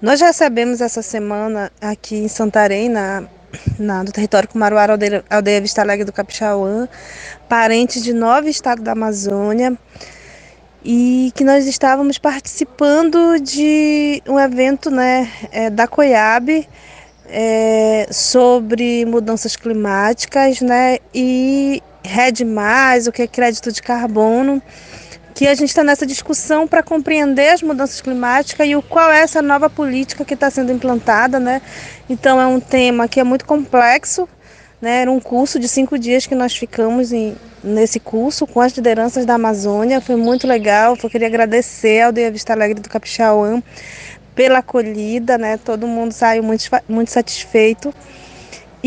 Nós 0.02 0.20
recebemos 0.20 0.82
essa 0.82 1.02
semana 1.02 1.72
aqui 1.80 2.18
em 2.18 2.28
Santarém, 2.28 2.90
na, 2.90 3.24
na, 3.80 4.04
do 4.04 4.12
território 4.12 4.48
Cumaruara, 4.50 4.94
aldeia, 4.94 5.24
aldeia 5.30 5.62
Vista 5.62 5.82
Alegre 5.82 6.04
do 6.04 6.12
Capixauã, 6.12 6.88
parentes 7.48 8.04
de 8.04 8.12
nove 8.12 8.50
estados 8.50 8.84
da 8.84 8.92
Amazônia, 8.92 9.78
e 10.84 11.32
que 11.34 11.46
nós 11.46 11.66
estávamos 11.66 12.18
participando 12.18 13.40
de 13.40 14.22
um 14.28 14.38
evento 14.38 14.92
né, 14.92 15.32
é, 15.50 15.70
da 15.70 15.88
COIAB, 15.88 16.68
é, 17.28 18.08
sobre 18.12 19.06
mudanças 19.06 19.56
climáticas 19.56 20.60
né, 20.60 21.00
e 21.14 21.82
RED, 22.04 22.44
o 23.08 23.12
que 23.14 23.22
é 23.22 23.28
crédito 23.28 23.72
de 23.72 23.82
carbono, 23.82 24.62
que 25.36 25.46
a 25.48 25.54
gente 25.54 25.68
está 25.68 25.84
nessa 25.84 26.06
discussão 26.06 26.65
para 26.65 26.82
compreender 26.82 27.50
as 27.50 27.62
mudanças 27.62 28.00
climáticas 28.00 28.65
e 28.65 28.74
o 28.74 28.82
qual 28.82 29.12
é 29.12 29.20
essa 29.20 29.42
nova 29.42 29.70
política 29.70 30.24
que 30.24 30.34
está 30.34 30.50
sendo 30.50 30.72
implantada. 30.72 31.42
Né? 31.42 31.62
Então 32.10 32.39
é 32.39 32.48
um 32.48 32.62
tema 32.62 33.06
que 33.06 33.20
é 33.20 33.24
muito 33.24 33.44
complexo. 33.46 34.30
Né? 34.82 35.01
Era 35.01 35.12
um 35.12 35.20
curso 35.20 35.60
de 35.60 35.68
cinco 35.68 36.00
dias 36.00 36.25
que 36.25 36.34
nós 36.34 36.56
ficamos 36.56 37.12
em, 37.12 37.36
nesse 37.62 38.00
curso 38.00 38.48
com 38.48 38.62
as 38.62 38.72
lideranças 38.72 39.25
da 39.25 39.34
Amazônia. 39.34 40.00
Foi 40.00 40.15
muito 40.15 40.48
legal. 40.48 40.98
Eu 41.04 41.10
queria 41.10 41.27
agradecer 41.27 42.00
ao 42.01 42.08
Aldeia 42.08 42.32
Vista 42.32 42.54
Alegre 42.54 42.80
do 42.80 42.88
Capixauã 42.88 43.62
pela 44.34 44.60
acolhida, 44.60 45.38
né? 45.38 45.58
Todo 45.58 45.86
mundo 45.86 46.13
saiu 46.13 46.44
muito, 46.44 46.63
muito 46.88 47.12
satisfeito. 47.12 47.94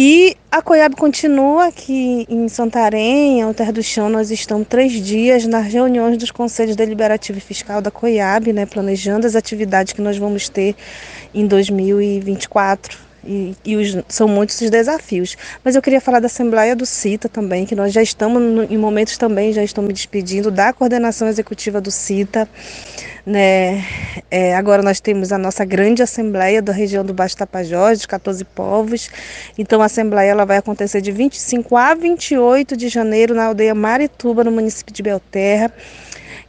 E 0.00 0.36
a 0.48 0.62
Coiab 0.62 0.94
continua 0.94 1.66
aqui 1.66 2.24
em 2.28 2.48
Santarém, 2.48 3.42
ao 3.42 3.52
Terra 3.52 3.72
do 3.72 3.82
Chão. 3.82 4.08
Nós 4.08 4.30
estamos 4.30 4.68
três 4.68 4.92
dias 4.92 5.44
nas 5.44 5.66
reuniões 5.66 6.16
dos 6.16 6.30
Conselhos 6.30 6.76
Deliberativo 6.76 7.38
e 7.38 7.40
Fiscal 7.40 7.82
da 7.82 7.90
Coiab, 7.90 8.52
né, 8.52 8.64
planejando 8.64 9.26
as 9.26 9.34
atividades 9.34 9.92
que 9.92 10.00
nós 10.00 10.16
vamos 10.16 10.48
ter 10.48 10.76
em 11.34 11.48
2024 11.48 12.96
e, 13.26 13.56
e 13.64 13.76
os, 13.76 13.96
são 14.08 14.28
muitos 14.28 14.60
os 14.60 14.70
desafios. 14.70 15.36
Mas 15.64 15.74
eu 15.74 15.82
queria 15.82 16.00
falar 16.00 16.20
da 16.20 16.26
Assembleia 16.26 16.76
do 16.76 16.86
CITA 16.86 17.28
também, 17.28 17.66
que 17.66 17.74
nós 17.74 17.92
já 17.92 18.00
estamos, 18.00 18.70
em 18.70 18.78
momentos 18.78 19.16
também, 19.16 19.52
já 19.52 19.64
estamos 19.64 19.88
me 19.88 19.94
despedindo 19.94 20.48
da 20.48 20.72
coordenação 20.72 21.26
executiva 21.26 21.80
do 21.80 21.90
CITA. 21.90 22.48
Né? 23.28 23.84
É, 24.30 24.56
agora 24.56 24.82
nós 24.82 25.00
temos 25.00 25.32
a 25.32 25.36
nossa 25.36 25.62
grande 25.62 26.02
Assembleia 26.02 26.62
da 26.62 26.72
região 26.72 27.04
do 27.04 27.12
Baixo 27.12 27.36
Tapajós, 27.36 28.00
de 28.00 28.08
14 28.08 28.42
povos. 28.42 29.10
Então 29.58 29.82
a 29.82 29.84
Assembleia 29.84 30.30
ela 30.30 30.46
vai 30.46 30.56
acontecer 30.56 31.02
de 31.02 31.12
25 31.12 31.76
a 31.76 31.94
28 31.94 32.74
de 32.74 32.88
janeiro 32.88 33.34
na 33.34 33.44
aldeia 33.44 33.74
Marituba, 33.74 34.42
no 34.42 34.50
município 34.50 34.94
de 34.94 35.02
Belterra. 35.02 35.70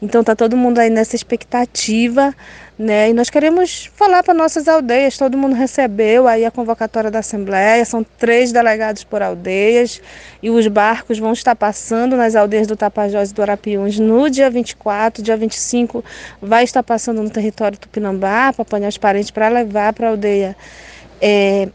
Então 0.02 0.24
tá 0.24 0.34
todo 0.34 0.56
mundo 0.56 0.80
aí 0.80 0.90
nessa 0.90 1.16
expectativa, 1.16 2.34
né? 2.78 3.10
E 3.10 3.14
nós 3.14 3.30
queremos 3.30 3.92
falar 3.94 4.24
para 4.24 4.34
nossas 4.34 4.66
aldeias. 4.70 5.18
Todo 5.18 5.38
mundo 5.38 5.54
recebeu 5.54 6.26
aí 6.26 6.46
a 6.46 6.52
convocatória 6.52 7.12
da 7.12 7.20
Assembleia. 7.20 7.84
São 7.84 8.02
três 8.18 8.54
delegados 8.54 9.04
por 9.04 9.22
aldeias 9.22 10.02
e 10.42 10.50
os 10.50 10.66
barcos 10.68 11.20
vão 11.20 11.34
estar 11.34 11.54
passando 11.54 12.16
nas 12.16 12.34
aldeias 12.34 12.66
do 12.66 12.78
Tapajós 12.78 13.32
e 13.32 13.34
do 13.34 13.42
Arapiuns 13.42 14.00
no 14.00 14.30
dia 14.30 14.50
24, 14.50 15.22
dia 15.22 15.36
25 15.36 16.04
vai 16.42 16.64
estar 16.64 16.82
passando 16.82 17.22
no 17.22 17.30
território 17.30 17.78
Tupinambá 17.78 18.54
para 18.54 18.62
apanhar 18.62 18.88
os 18.88 18.98
parentes 18.98 19.32
para 19.32 19.50
levar 19.50 19.92
para 19.92 20.08
a 20.08 20.10
aldeia. 20.12 20.56
É, 21.22 21.68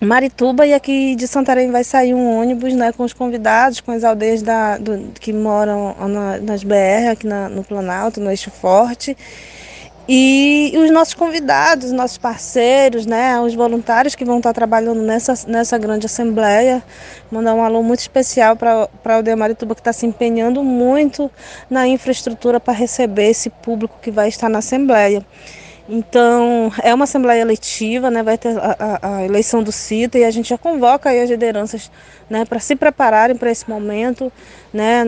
Marituba 0.00 0.66
e 0.66 0.72
aqui 0.72 1.14
de 1.14 1.28
Santarém 1.28 1.70
vai 1.70 1.84
sair 1.84 2.14
um 2.14 2.40
ônibus 2.40 2.72
né, 2.74 2.90
com 2.90 3.04
os 3.04 3.12
convidados, 3.12 3.80
com 3.80 3.92
as 3.92 4.02
aldeias 4.02 4.40
da, 4.40 4.78
do, 4.78 5.12
que 5.20 5.30
moram 5.30 5.94
na, 6.08 6.38
nas 6.38 6.64
BR, 6.64 7.10
aqui 7.12 7.26
na, 7.26 7.50
no 7.50 7.62
Planalto, 7.62 8.18
no 8.18 8.30
Eixo 8.30 8.50
Forte. 8.50 9.14
E, 10.08 10.72
e 10.74 10.78
os 10.78 10.90
nossos 10.90 11.14
convidados, 11.14 11.92
nossos 11.92 12.16
parceiros, 12.16 13.04
né, 13.04 13.38
os 13.40 13.54
voluntários 13.54 14.14
que 14.14 14.24
vão 14.24 14.38
estar 14.38 14.52
trabalhando 14.54 15.02
nessa, 15.02 15.34
nessa 15.46 15.76
grande 15.76 16.06
assembleia. 16.06 16.82
Mandar 17.30 17.54
um 17.54 17.62
alô 17.62 17.82
muito 17.82 18.00
especial 18.00 18.56
para 18.56 18.88
a 19.04 19.14
aldeia 19.14 19.36
Marituba, 19.36 19.74
que 19.74 19.82
está 19.82 19.92
se 19.92 20.06
empenhando 20.06 20.64
muito 20.64 21.30
na 21.68 21.86
infraestrutura 21.86 22.58
para 22.58 22.72
receber 22.72 23.28
esse 23.28 23.50
público 23.50 23.98
que 24.02 24.10
vai 24.10 24.28
estar 24.28 24.48
na 24.48 24.58
assembleia. 24.58 25.24
Então, 25.92 26.72
é 26.84 26.94
uma 26.94 27.02
assembleia 27.02 27.40
eletiva, 27.40 28.12
né? 28.12 28.22
vai 28.22 28.38
ter 28.38 28.56
a, 28.56 28.76
a, 28.78 29.16
a 29.16 29.24
eleição 29.24 29.60
do 29.60 29.72
CITA 29.72 30.18
e 30.18 30.24
a 30.24 30.30
gente 30.30 30.50
já 30.50 30.56
convoca 30.56 31.10
as 31.10 31.28
lideranças 31.28 31.90
né, 32.28 32.44
para 32.44 32.60
se 32.60 32.76
prepararem 32.76 33.34
para 33.34 33.50
esse 33.50 33.68
momento. 33.68 34.32
Né? 34.72 35.02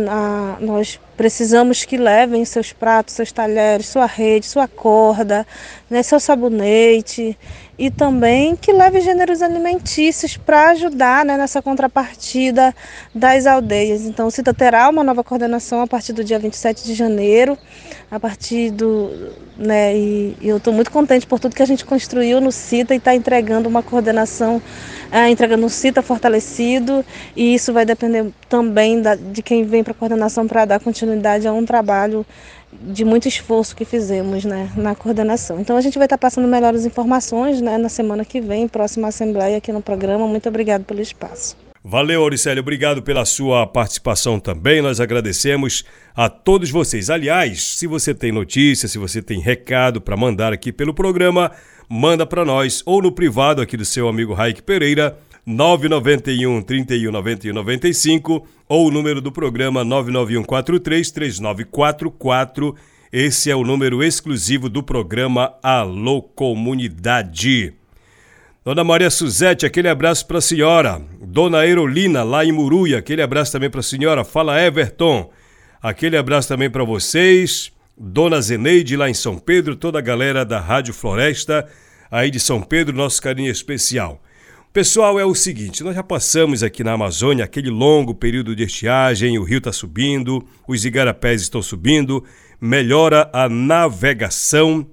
Nós 0.58 0.98
precisamos 1.16 1.84
que 1.84 1.96
levem 1.96 2.44
seus 2.44 2.72
pratos, 2.72 3.14
seus 3.14 3.30
talheres, 3.30 3.86
sua 3.86 4.06
rede, 4.06 4.44
sua 4.44 4.66
corda, 4.66 5.46
né, 5.88 6.02
seu 6.02 6.18
sabonete 6.18 7.38
e 7.78 7.90
também 7.90 8.56
que 8.56 8.72
leve 8.72 9.00
gêneros 9.00 9.40
alimentícios 9.40 10.36
para 10.36 10.70
ajudar 10.70 11.24
né, 11.24 11.36
nessa 11.36 11.62
contrapartida 11.62 12.74
das 13.14 13.46
aldeias. 13.46 14.02
Então, 14.02 14.26
o 14.26 14.30
CITA 14.32 14.52
terá 14.52 14.88
uma 14.88 15.04
nova 15.04 15.22
coordenação 15.22 15.80
a 15.80 15.86
partir 15.86 16.12
do 16.12 16.24
dia 16.24 16.40
27 16.40 16.84
de 16.84 16.94
janeiro, 16.94 17.56
a 18.12 18.20
partir 18.20 18.70
do. 18.70 19.32
Né, 19.56 19.96
e, 19.96 20.36
eu 20.42 20.58
estou 20.58 20.72
muito 20.72 20.90
contente 20.90 21.26
por 21.26 21.40
tudo 21.40 21.56
que 21.56 21.62
a 21.62 21.66
gente 21.66 21.82
construiu 21.82 22.42
no 22.42 22.52
CITA 22.52 22.92
e 22.92 22.98
está 22.98 23.14
entregando 23.14 23.68
uma 23.68 23.82
coordenação 23.82 24.60
é, 25.10 25.30
entregando 25.30 25.64
um 25.64 25.68
CITA 25.68 26.02
fortalecido 26.02 27.04
e 27.34 27.54
isso 27.54 27.72
vai 27.72 27.86
depender 27.86 28.30
também 28.50 29.00
da, 29.00 29.14
de 29.14 29.42
quem 29.42 29.64
vem 29.64 29.82
para 29.82 29.92
a 29.92 29.94
coordenação 29.94 30.46
para 30.46 30.66
dar 30.66 30.80
continuidade 30.80 31.48
a 31.48 31.52
um 31.54 31.64
trabalho 31.64 32.26
de 32.70 33.02
muito 33.02 33.28
esforço 33.28 33.74
que 33.74 33.84
fizemos 33.84 34.44
né, 34.44 34.70
na 34.76 34.94
coordenação. 34.94 35.58
Então 35.58 35.76
a 35.76 35.80
gente 35.80 35.96
vai 35.96 36.06
estar 36.06 36.18
passando 36.18 36.46
melhores 36.46 36.84
informações 36.84 37.62
né, 37.62 37.78
na 37.78 37.88
semana 37.88 38.26
que 38.26 38.42
vem, 38.42 38.68
próxima 38.68 39.08
assembleia 39.08 39.56
aqui 39.56 39.72
no 39.72 39.80
programa. 39.80 40.26
Muito 40.26 40.48
obrigado 40.48 40.84
pelo 40.84 41.00
espaço. 41.00 41.56
Valeu, 41.84 42.22
Auricélio. 42.22 42.60
Obrigado 42.60 43.02
pela 43.02 43.24
sua 43.24 43.66
participação 43.66 44.38
também. 44.38 44.80
Nós 44.80 45.00
agradecemos 45.00 45.84
a 46.14 46.28
todos 46.28 46.70
vocês. 46.70 47.10
Aliás, 47.10 47.60
se 47.76 47.88
você 47.88 48.14
tem 48.14 48.30
notícia, 48.30 48.86
se 48.86 48.98
você 48.98 49.20
tem 49.20 49.40
recado 49.40 50.00
para 50.00 50.16
mandar 50.16 50.52
aqui 50.52 50.72
pelo 50.72 50.94
programa, 50.94 51.50
manda 51.88 52.24
para 52.24 52.44
nós 52.44 52.84
ou 52.86 53.02
no 53.02 53.10
privado 53.10 53.60
aqui 53.60 53.76
do 53.76 53.84
seu 53.84 54.08
amigo 54.08 54.32
Raik 54.32 54.62
Pereira, 54.62 55.18
991 55.44 56.62
31 56.62 57.10
91 57.10 57.52
95 57.52 58.46
ou 58.68 58.86
o 58.86 58.90
número 58.92 59.20
do 59.20 59.32
programa 59.32 59.82
991 59.82 60.44
43 60.44 61.10
3944. 61.10 62.76
Esse 63.12 63.50
é 63.50 63.56
o 63.56 63.64
número 63.64 64.04
exclusivo 64.04 64.68
do 64.68 64.84
programa 64.84 65.52
Alô 65.60 66.22
Comunidade. 66.22 67.81
Dona 68.64 68.84
Maria 68.84 69.10
Suzete, 69.10 69.66
aquele 69.66 69.88
abraço 69.88 70.24
para 70.24 70.38
a 70.38 70.40
senhora. 70.40 71.02
Dona 71.20 71.58
Aerolina, 71.58 72.22
lá 72.22 72.44
em 72.44 72.52
Muruia, 72.52 72.98
aquele 72.98 73.20
abraço 73.20 73.50
também 73.50 73.68
para 73.68 73.80
a 73.80 73.82
senhora. 73.82 74.22
Fala 74.22 74.62
Everton, 74.62 75.28
aquele 75.82 76.16
abraço 76.16 76.46
também 76.46 76.70
para 76.70 76.84
vocês. 76.84 77.72
Dona 77.98 78.40
Zeneide, 78.40 78.96
lá 78.96 79.10
em 79.10 79.14
São 79.14 79.36
Pedro, 79.36 79.74
toda 79.74 79.98
a 79.98 80.02
galera 80.02 80.44
da 80.44 80.60
Rádio 80.60 80.94
Floresta 80.94 81.68
aí 82.08 82.30
de 82.30 82.38
São 82.38 82.62
Pedro, 82.62 82.96
nosso 82.96 83.20
carinho 83.20 83.50
especial. 83.50 84.22
Pessoal, 84.72 85.18
é 85.18 85.24
o 85.24 85.34
seguinte, 85.34 85.82
nós 85.82 85.96
já 85.96 86.02
passamos 86.02 86.62
aqui 86.62 86.84
na 86.84 86.92
Amazônia 86.92 87.44
aquele 87.44 87.68
longo 87.68 88.14
período 88.14 88.54
de 88.54 88.62
estiagem, 88.62 89.38
o 89.38 89.42
rio 89.42 89.58
está 89.58 89.72
subindo, 89.72 90.46
os 90.68 90.84
igarapés 90.84 91.42
estão 91.42 91.60
subindo, 91.60 92.24
melhora 92.60 93.28
a 93.32 93.48
navegação 93.48 94.86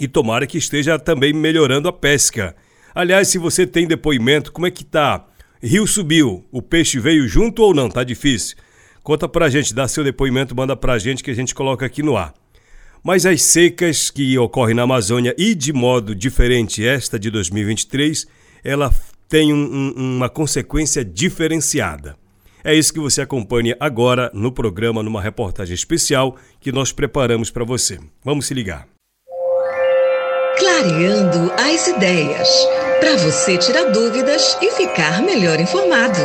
e 0.00 0.08
tomara 0.08 0.48
que 0.48 0.58
esteja 0.58 0.98
também 0.98 1.32
melhorando 1.32 1.88
a 1.88 1.92
pesca. 1.92 2.56
Aliás, 2.94 3.28
se 3.28 3.38
você 3.38 3.66
tem 3.66 3.86
depoimento, 3.86 4.52
como 4.52 4.66
é 4.66 4.70
que 4.70 4.84
tá? 4.84 5.26
Rio 5.62 5.86
subiu, 5.86 6.44
o 6.52 6.62
peixe 6.62 7.00
veio 7.00 7.26
junto 7.26 7.62
ou 7.62 7.74
não? 7.74 7.88
Tá 7.88 8.04
difícil? 8.04 8.56
Conta 9.02 9.28
pra 9.28 9.48
gente, 9.48 9.74
dá 9.74 9.88
seu 9.88 10.04
depoimento, 10.04 10.54
manda 10.54 10.76
pra 10.76 10.98
gente 10.98 11.22
que 11.22 11.30
a 11.30 11.34
gente 11.34 11.54
coloca 11.54 11.84
aqui 11.84 12.02
no 12.02 12.16
ar. 12.16 12.32
Mas 13.02 13.26
as 13.26 13.42
secas 13.42 14.10
que 14.10 14.38
ocorrem 14.38 14.74
na 14.74 14.82
Amazônia 14.82 15.34
e 15.36 15.54
de 15.54 15.72
modo 15.72 16.14
diferente 16.14 16.86
esta 16.86 17.18
de 17.18 17.30
2023, 17.30 18.26
ela 18.62 18.94
tem 19.28 19.52
um, 19.52 19.56
um, 19.56 20.16
uma 20.16 20.28
consequência 20.28 21.04
diferenciada. 21.04 22.16
É 22.62 22.74
isso 22.74 22.94
que 22.94 23.00
você 23.00 23.20
acompanha 23.20 23.76
agora 23.78 24.30
no 24.32 24.50
programa, 24.50 25.02
numa 25.02 25.20
reportagem 25.20 25.74
especial 25.74 26.36
que 26.60 26.72
nós 26.72 26.92
preparamos 26.92 27.50
para 27.50 27.64
você. 27.64 27.98
Vamos 28.24 28.46
se 28.46 28.54
ligar. 28.54 28.88
Clareando 30.58 31.52
as 31.58 31.86
ideias, 31.88 32.48
para 33.04 33.18
você 33.18 33.58
tirar 33.58 33.90
dúvidas 33.90 34.56
e 34.62 34.70
ficar 34.70 35.20
melhor 35.20 35.60
informado. 35.60 36.18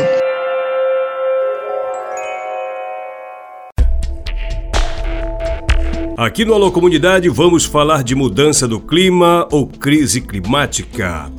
Aqui 6.15 6.46
no 6.46 6.54
Alô 6.54 6.72
Comunidade 6.72 7.28
vamos 7.28 7.65
falar 7.65 8.02
de 8.02 8.15
mudança 8.15 8.65
do 8.65 8.80
clima 8.80 9.46
ou 9.52 9.68
crise 9.68 10.22
climática. 10.22 11.30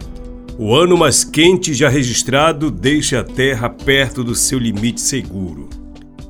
O 0.59 0.77
ano 0.77 0.99
mais 0.99 1.25
quente 1.25 1.73
já 1.73 1.89
registrado 1.89 2.71
deixa 2.71 3.21
a 3.21 3.25
Terra 3.25 3.71
perto 3.71 4.23
do 4.23 4.35
seu 4.35 4.59
limite 4.59 5.01
seguro. 5.01 5.71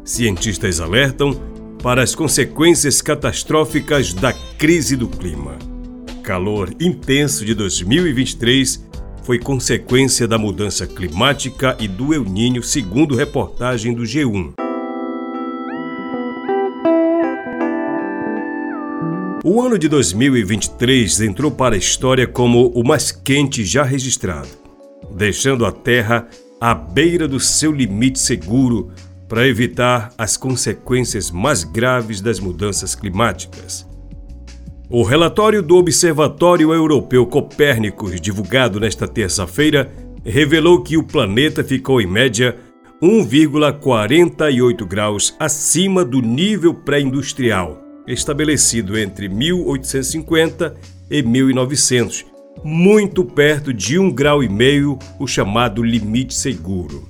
Cientistas 0.04 0.78
alertam 0.78 1.34
para 1.82 2.00
as 2.00 2.14
consequências 2.14 3.02
catastróficas 3.02 4.14
da 4.14 4.32
crise 4.32 4.94
do 4.94 5.08
clima. 5.08 5.58
Calor 6.22 6.72
intenso 6.78 7.44
de 7.44 7.54
2023 7.54 8.88
foi 9.22 9.38
consequência 9.38 10.26
da 10.26 10.38
mudança 10.38 10.86
climática 10.86 11.76
e 11.78 11.86
do 11.86 12.14
El 12.14 12.24
Ninho, 12.24 12.62
segundo 12.62 13.14
reportagem 13.14 13.94
do 13.94 14.02
G1. 14.02 14.54
O 19.42 19.62
ano 19.62 19.78
de 19.78 19.88
2023 19.88 21.22
entrou 21.22 21.50
para 21.50 21.74
a 21.74 21.78
história 21.78 22.26
como 22.26 22.68
o 22.68 22.86
mais 22.86 23.10
quente 23.10 23.64
já 23.64 23.82
registrado, 23.82 24.48
deixando 25.16 25.64
a 25.64 25.72
Terra 25.72 26.28
à 26.60 26.74
beira 26.74 27.26
do 27.26 27.40
seu 27.40 27.72
limite 27.72 28.18
seguro 28.18 28.92
para 29.26 29.46
evitar 29.46 30.12
as 30.18 30.36
consequências 30.36 31.30
mais 31.30 31.64
graves 31.64 32.20
das 32.20 32.38
mudanças 32.38 32.94
climáticas. 32.94 33.89
O 34.90 35.04
relatório 35.04 35.62
do 35.62 35.76
Observatório 35.76 36.74
Europeu 36.74 37.24
Copérnicos, 37.24 38.20
divulgado 38.20 38.80
nesta 38.80 39.06
terça-feira, 39.06 39.92
revelou 40.24 40.82
que 40.82 40.96
o 40.96 41.04
planeta 41.04 41.62
ficou 41.62 42.00
em 42.00 42.06
média 42.06 42.58
1,48 43.00 44.84
graus 44.84 45.36
acima 45.38 46.04
do 46.04 46.20
nível 46.20 46.74
pré-industrial 46.74 47.80
estabelecido 48.12 48.98
entre 48.98 49.28
1850 49.28 50.74
e 51.08 51.22
1900, 51.22 52.26
muito 52.64 53.24
perto 53.24 53.72
de 53.72 53.98
um 53.98 54.10
grau 54.10 54.40
meio, 54.40 54.98
o 55.18 55.26
chamado 55.26 55.82
limite 55.82 56.34
seguro. 56.34 57.08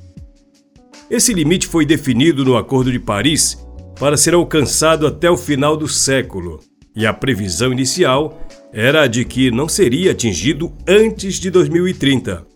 Esse 1.11 1.33
limite 1.33 1.67
foi 1.67 1.87
definido 1.87 2.45
no 2.45 2.57
Acordo 2.57 2.93
de 2.93 2.99
Paris 2.99 3.59
para 3.99 4.17
ser 4.17 4.35
alcançado 4.35 5.07
até 5.07 5.31
o 5.31 5.37
final 5.37 5.77
do 5.77 5.89
século, 5.89 6.61
e 7.01 7.07
a 7.07 7.15
previsão 7.15 7.73
inicial 7.73 8.39
era 8.71 9.07
de 9.07 9.25
que 9.25 9.51
não 9.51 9.67
seria 9.67 10.13
atingido 10.13 10.71
antes 10.87 11.37
de 11.37 11.51
2030. 11.51 12.47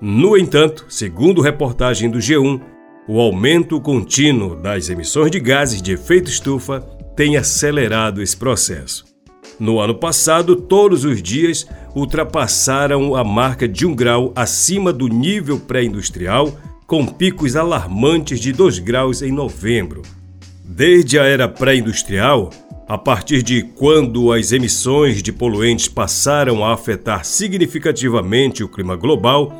No 0.00 0.34
entanto, 0.34 0.86
segundo 0.88 1.42
reportagem 1.42 2.10
do 2.10 2.18
G1, 2.18 2.58
o 3.06 3.20
aumento 3.20 3.78
contínuo 3.82 4.56
das 4.56 4.88
emissões 4.88 5.30
de 5.30 5.38
gases 5.38 5.82
de 5.82 5.92
efeito 5.92 6.30
estufa 6.30 6.80
tem 7.14 7.36
acelerado 7.36 8.22
esse 8.22 8.34
processo. 8.34 9.04
No 9.60 9.78
ano 9.78 9.94
passado, 9.94 10.56
todos 10.56 11.04
os 11.04 11.22
dias 11.22 11.66
ultrapassaram 11.94 13.14
a 13.14 13.22
marca 13.22 13.68
de 13.68 13.86
um 13.86 13.94
grau 13.94 14.32
acima 14.34 14.90
do 14.90 15.06
nível 15.06 15.60
pré-industrial, 15.60 16.58
com 16.86 17.06
picos 17.06 17.56
alarmantes 17.56 18.40
de 18.40 18.52
2 18.52 18.78
graus 18.78 19.20
em 19.20 19.30
novembro. 19.30 20.00
Desde 20.64 21.18
a 21.18 21.24
era 21.24 21.46
pré-industrial, 21.46 22.50
a 22.88 22.98
partir 22.98 23.42
de 23.42 23.62
quando 23.62 24.32
as 24.32 24.52
emissões 24.52 25.22
de 25.22 25.32
poluentes 25.32 25.88
passaram 25.88 26.64
a 26.64 26.72
afetar 26.72 27.24
significativamente 27.24 28.62
o 28.64 28.68
clima 28.68 28.96
global, 28.96 29.52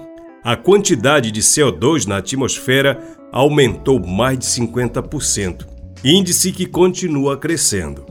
a 0.43 0.57
quantidade 0.57 1.31
de 1.31 1.41
CO2 1.41 2.07
na 2.07 2.19
atmosfera 2.19 3.01
aumentou 3.31 4.05
mais 4.05 4.39
de 4.39 4.45
50%, 4.45 5.67
índice 6.05 6.53
que 6.53 6.67
continua 6.67 7.37
crescendo. 7.37 8.05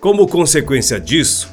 Como 0.00 0.28
consequência 0.28 1.00
disso, 1.00 1.50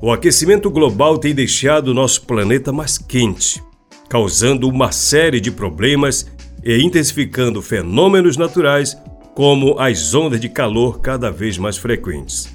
o 0.00 0.10
aquecimento 0.10 0.70
global 0.70 1.18
tem 1.18 1.34
deixado 1.34 1.92
nosso 1.92 2.22
planeta 2.22 2.72
mais 2.72 2.96
quente, 2.96 3.62
causando 4.08 4.68
uma 4.68 4.92
série 4.92 5.40
de 5.40 5.50
problemas 5.50 6.26
e 6.64 6.78
intensificando 6.82 7.60
fenômenos 7.60 8.36
naturais 8.36 8.96
como 9.38 9.78
as 9.78 10.16
ondas 10.16 10.40
de 10.40 10.48
calor 10.48 10.98
cada 10.98 11.30
vez 11.30 11.56
mais 11.56 11.76
frequentes. 11.76 12.52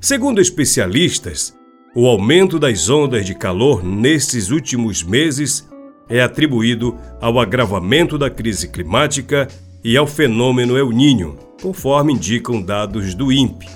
Segundo 0.00 0.40
especialistas, 0.40 1.54
o 1.94 2.08
aumento 2.08 2.58
das 2.58 2.90
ondas 2.90 3.24
de 3.24 3.36
calor 3.36 3.84
nesses 3.84 4.50
últimos 4.50 5.04
meses 5.04 5.64
é 6.08 6.20
atribuído 6.20 6.98
ao 7.20 7.38
agravamento 7.38 8.18
da 8.18 8.28
crise 8.28 8.66
climática 8.66 9.46
e 9.84 9.96
ao 9.96 10.04
fenômeno 10.04 10.76
El 10.76 10.90
Ninho, 10.90 11.38
conforme 11.62 12.14
indicam 12.14 12.60
dados 12.60 13.14
do 13.14 13.30
INPE. 13.30 13.68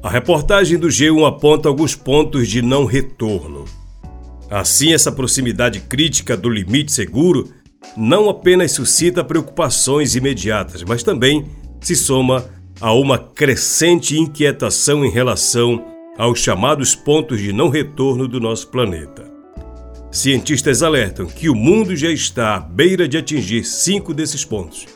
A 0.00 0.08
reportagem 0.08 0.78
do 0.78 0.86
G1 0.86 1.26
aponta 1.26 1.68
alguns 1.68 1.96
pontos 1.96 2.46
de 2.46 2.62
não 2.62 2.84
retorno. 2.84 3.64
Assim, 4.48 4.92
essa 4.92 5.10
proximidade 5.10 5.80
crítica 5.80 6.36
do 6.36 6.48
limite 6.48 6.92
seguro 6.92 7.48
não 7.96 8.28
apenas 8.28 8.72
suscita 8.72 9.24
preocupações 9.24 10.14
imediatas, 10.14 10.82
mas 10.82 11.02
também 11.02 11.46
se 11.80 11.96
soma 11.96 12.44
a 12.80 12.92
uma 12.92 13.18
crescente 13.18 14.16
inquietação 14.16 15.04
em 15.04 15.10
relação 15.10 15.84
aos 16.16 16.38
chamados 16.38 16.94
pontos 16.94 17.40
de 17.40 17.52
não 17.52 17.68
retorno 17.68 18.28
do 18.28 18.40
nosso 18.40 18.68
planeta. 18.68 19.30
Cientistas 20.10 20.82
alertam 20.82 21.26
que 21.26 21.48
o 21.48 21.54
mundo 21.54 21.94
já 21.94 22.10
está 22.10 22.56
à 22.56 22.60
beira 22.60 23.06
de 23.06 23.16
atingir 23.16 23.64
cinco 23.64 24.12
desses 24.12 24.44
pontos, 24.44 24.86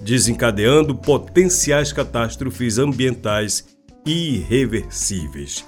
desencadeando 0.00 0.94
potenciais 0.94 1.92
catástrofes 1.92 2.78
ambientais 2.78 3.64
irreversíveis. 4.04 5.64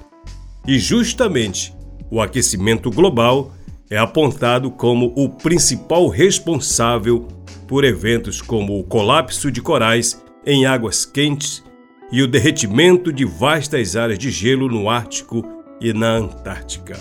E 0.66 0.78
justamente 0.78 1.72
o 2.10 2.20
aquecimento 2.20 2.90
global 2.90 3.55
é 3.88 3.96
apontado 3.96 4.70
como 4.70 5.12
o 5.16 5.28
principal 5.28 6.08
responsável 6.08 7.26
por 7.68 7.84
eventos 7.84 8.40
como 8.40 8.78
o 8.78 8.84
colapso 8.84 9.50
de 9.50 9.60
corais 9.60 10.20
em 10.44 10.66
águas 10.66 11.04
quentes 11.04 11.62
e 12.10 12.22
o 12.22 12.28
derretimento 12.28 13.12
de 13.12 13.24
vastas 13.24 13.96
áreas 13.96 14.18
de 14.18 14.30
gelo 14.30 14.68
no 14.68 14.88
Ártico 14.88 15.44
e 15.80 15.92
na 15.92 16.16
Antártica. 16.16 16.96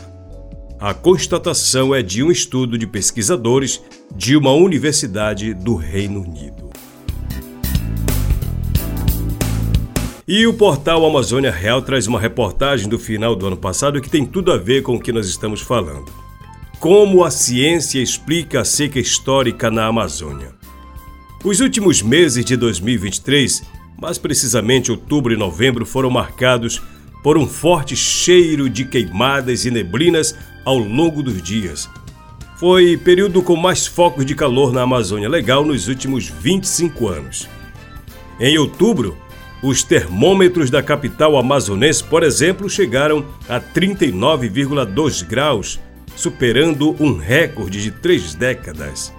A 0.80 0.93
constatação 0.93 1.95
é 1.95 2.02
de 2.02 2.21
um 2.21 2.32
estudo 2.32 2.78
de 2.78 2.86
pesquisadores 2.86 3.82
de 4.15 4.36
uma 4.36 4.52
universidade 4.52 5.54
do 5.54 5.76
Reino 5.76 6.21
Unido. 6.21 6.69
E 10.28 10.45
o 10.48 10.54
portal 10.56 11.06
Amazônia 11.06 11.52
Real 11.52 11.84
traz 11.84 12.08
uma 12.08 12.19
reportagem 12.19 12.89
do 12.89 12.98
final 12.98 13.36
do 13.36 13.45
ano 13.45 13.58
passado 13.58 14.02
que 14.02 14.10
tem 14.10 14.26
tudo 14.26 14.52
a 14.52 14.58
ver 14.58 14.82
com 14.82 14.95
o 14.95 15.00
que 15.00 15.12
nós 15.12 15.28
estamos 15.28 15.62
falando. 15.62 16.25
Como 16.86 17.24
a 17.24 17.32
ciência 17.32 18.00
explica 18.00 18.62
a 18.62 18.63
seca 18.63 19.00
histórica 19.00 19.71
na 19.71 19.88
Amazônia? 19.88 20.54
Os 21.43 21.60
últimos 21.60 22.04
meses 22.04 22.45
de 22.45 22.56
2023, 22.56 23.63
mais 24.00 24.19
precisamente 24.19 24.91
outubro 24.91 25.34
e 25.34 25.36
novembro, 25.36 25.84
foram 25.84 26.12
marcados 26.12 26.80
por 27.24 27.39
um 27.39 27.48
forte 27.48 27.95
cheiro 27.95 28.69
de 28.69 28.86
queimadas 28.86 29.65
e 29.65 29.71
neblinas 29.71 30.38
ao 30.63 30.78
longo 30.78 31.24
dos 31.24 31.41
dias. 31.41 31.89
Foi 32.60 32.95
período 32.98 33.41
com 33.41 33.56
mais 33.56 33.88
focos 33.88 34.24
de 34.24 34.36
calor 34.36 34.71
na 34.71 34.84
Amazônia 34.84 35.28
Legal 35.28 35.65
nos 35.65 35.88
últimos 35.88 36.28
25 36.28 37.08
anos. 37.08 37.50
Em 38.39 38.60
outubro, 38.60 39.17
os 39.63 39.82
termômetros 39.82 40.69
da 40.69 40.84
capital 40.84 41.36
amazonense, 41.36 42.04
por 42.04 42.21
exemplo, 42.21 42.69
chegaram 42.69 43.26
a 43.50 43.60
39,2 43.60 45.26
graus, 45.26 45.80
superando 46.15 46.95
um 46.99 47.17
recorde 47.17 47.82
de 47.82 47.91
três 47.91 48.34
décadas. 48.34 49.13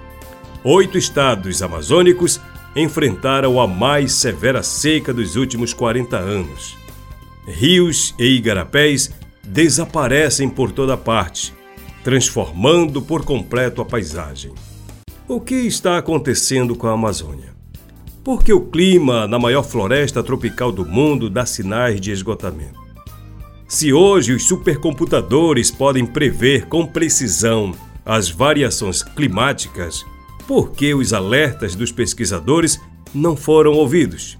Oito 0.65 0.99
estados 0.99 1.63
amazônicos 1.63 2.41
enfrentaram 2.75 3.61
a 3.61 3.67
mais 3.67 4.13
severa 4.13 4.63
seca 4.63 5.13
dos 5.13 5.37
últimos 5.37 5.73
40 5.73 6.17
anos. 6.17 6.77
Rios 7.47 8.15
e 8.19 8.25
igarapés 8.25 9.11
desaparecem 9.43 10.49
por 10.49 10.73
toda 10.73 10.97
parte, 10.97 11.55
transformando 12.03 13.01
por 13.01 13.25
completo 13.25 13.81
a 13.81 13.85
paisagem. 13.85 14.53
O 15.29 15.41
que 15.41 15.55
está 15.55 15.99
acontecendo 15.99 16.75
com 16.77 16.87
a 16.87 16.93
Amazônia? 16.93 17.55
Porque 18.23 18.53
o 18.53 18.61
clima 18.61 19.27
na 19.27 19.39
maior 19.39 19.63
floresta 19.63 20.23
tropical 20.23 20.73
do 20.73 20.85
mundo 20.85 21.31
dá 21.31 21.47
sinais 21.47 22.01
de 22.01 22.11
esgotamento. 22.11 22.86
Se 23.69 23.93
hoje 23.93 24.33
os 24.33 24.47
supercomputadores 24.47 25.71
podem 25.71 26.07
prever 26.07 26.67
com 26.67 26.87
precisão 26.87 27.75
as 28.05 28.31
variações 28.31 29.03
climáticas, 29.03 30.05
por 30.47 30.71
que 30.71 30.95
os 30.95 31.13
alertas 31.13 31.75
dos 31.75 31.91
pesquisadores 31.91 32.81
não 33.15 33.37
foram 33.37 33.73
ouvidos? 33.73 34.37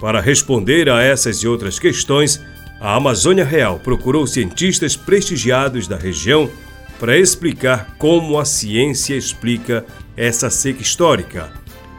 Para 0.00 0.20
responder 0.20 0.88
a 0.90 1.00
essas 1.00 1.38
e 1.38 1.48
outras 1.48 1.78
questões, 1.78 2.40
a 2.80 2.96
Amazônia 2.96 3.44
Real 3.44 3.78
procurou 3.78 4.26
cientistas 4.26 4.96
prestigiados 4.96 5.86
da 5.86 5.96
região 5.96 6.50
para 6.98 7.16
explicar 7.16 7.94
como 7.98 8.38
a 8.38 8.44
ciência 8.44 9.14
explica 9.14 9.86
essa 10.16 10.50
seca 10.50 10.82
histórica 10.82 11.52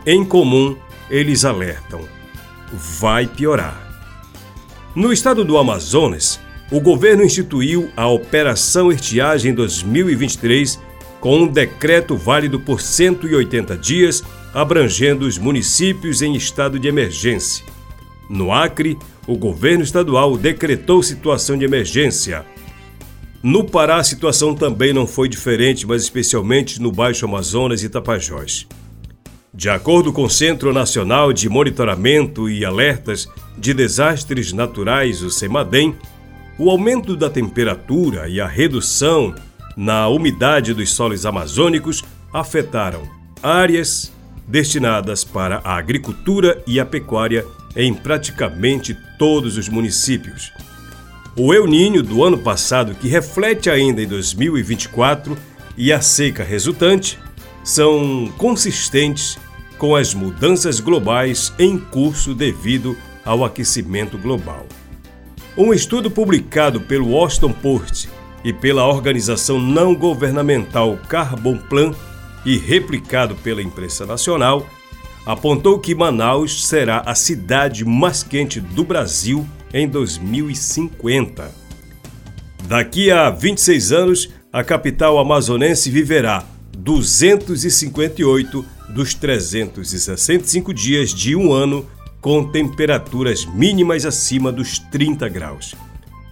em 0.09 0.23
comum, 0.23 0.77
eles 1.09 1.43
alertam: 1.43 1.99
vai 2.71 3.27
piorar. 3.27 3.86
No 4.97 5.13
estado 5.13 5.45
do 5.45 5.59
Amazonas, 5.59 6.39
o 6.71 6.79
governo 6.79 7.23
instituiu 7.23 7.87
a 7.95 8.07
Operação 8.07 8.91
Estiagem 8.91 9.53
2023 9.53 10.79
com 11.19 11.37
um 11.37 11.47
decreto 11.47 12.17
válido 12.17 12.59
por 12.59 12.81
180 12.81 13.77
dias, 13.77 14.23
abrangendo 14.55 15.27
os 15.27 15.37
municípios 15.37 16.23
em 16.23 16.35
estado 16.35 16.79
de 16.79 16.87
emergência. 16.87 17.63
No 18.27 18.51
Acre, 18.51 18.97
o 19.27 19.37
governo 19.37 19.83
estadual 19.83 20.35
decretou 20.35 21.03
situação 21.03 21.55
de 21.55 21.63
emergência. 21.63 22.43
No 23.43 23.63
Pará, 23.63 23.97
a 23.97 24.03
situação 24.03 24.55
também 24.55 24.93
não 24.93 25.05
foi 25.05 25.29
diferente, 25.29 25.85
mas 25.85 26.01
especialmente 26.01 26.81
no 26.81 26.91
Baixo 26.91 27.23
Amazonas 27.23 27.83
e 27.83 27.89
Tapajós. 27.89 28.65
De 29.53 29.69
acordo 29.69 30.11
com 30.11 30.23
o 30.23 30.29
Centro 30.29 30.73
Nacional 30.73 31.31
de 31.31 31.47
Monitoramento 31.47 32.49
e 32.49 32.65
Alertas 32.65 33.29
de 33.57 33.73
Desastres 33.73 34.53
Naturais, 34.53 35.21
o 35.23 35.31
CEMADEM, 35.31 35.95
o 36.57 36.69
aumento 36.69 37.15
da 37.15 37.29
temperatura 37.29 38.29
e 38.29 38.39
a 38.39 38.47
redução 38.47 39.33
na 39.75 40.07
umidade 40.07 40.73
dos 40.73 40.91
solos 40.91 41.25
amazônicos 41.25 42.03
afetaram 42.33 43.03
áreas 43.41 44.11
destinadas 44.47 45.23
para 45.23 45.61
a 45.63 45.75
agricultura 45.77 46.63
e 46.65 46.79
a 46.79 46.85
pecuária 46.85 47.45
em 47.75 47.93
praticamente 47.93 48.97
todos 49.19 49.57
os 49.57 49.69
municípios. 49.69 50.51
O 51.35 51.53
El 51.53 51.67
Ninho 51.67 52.01
do 52.01 52.23
ano 52.23 52.39
passado, 52.39 52.95
que 52.95 53.07
reflete 53.07 53.69
ainda 53.69 54.01
em 54.01 54.07
2024, 54.07 55.37
e 55.77 55.93
a 55.93 56.01
seca 56.01 56.43
resultante 56.43 57.19
são 57.63 58.33
consistentes 58.37 59.37
com 59.77 59.95
as 59.95 60.15
mudanças 60.15 60.79
globais 60.79 61.53
em 61.59 61.77
curso 61.77 62.33
devido 62.33 62.97
ao 63.27 63.43
aquecimento 63.43 64.17
global. 64.17 64.65
Um 65.57 65.73
estudo 65.73 66.09
publicado 66.09 66.81
pelo 66.81 67.09
Washington 67.09 67.51
Post 67.51 68.09
e 68.43 68.53
pela 68.53 68.87
organização 68.87 69.59
não 69.59 69.93
governamental 69.93 70.97
Carbon 71.09 71.57
Plan 71.57 71.93
e 72.45 72.57
replicado 72.57 73.35
pela 73.35 73.61
imprensa 73.61 74.05
nacional 74.05 74.65
apontou 75.25 75.77
que 75.77 75.93
Manaus 75.93 76.65
será 76.67 77.01
a 77.05 77.13
cidade 77.13 77.83
mais 77.83 78.23
quente 78.23 78.61
do 78.61 78.85
Brasil 78.85 79.45
em 79.73 79.85
2050. 79.85 81.51
Daqui 82.63 83.11
a 83.11 83.29
26 83.29 83.91
anos, 83.91 84.29
a 84.53 84.63
capital 84.63 85.19
amazonense 85.19 85.91
viverá 85.91 86.45
258 86.77 88.65
dos 88.89 89.13
365 89.13 90.73
dias 90.73 91.13
de 91.13 91.35
um 91.35 91.51
ano 91.51 91.85
com 92.27 92.43
temperaturas 92.43 93.45
mínimas 93.45 94.05
acima 94.05 94.51
dos 94.51 94.79
30 94.79 95.29
graus. 95.29 95.73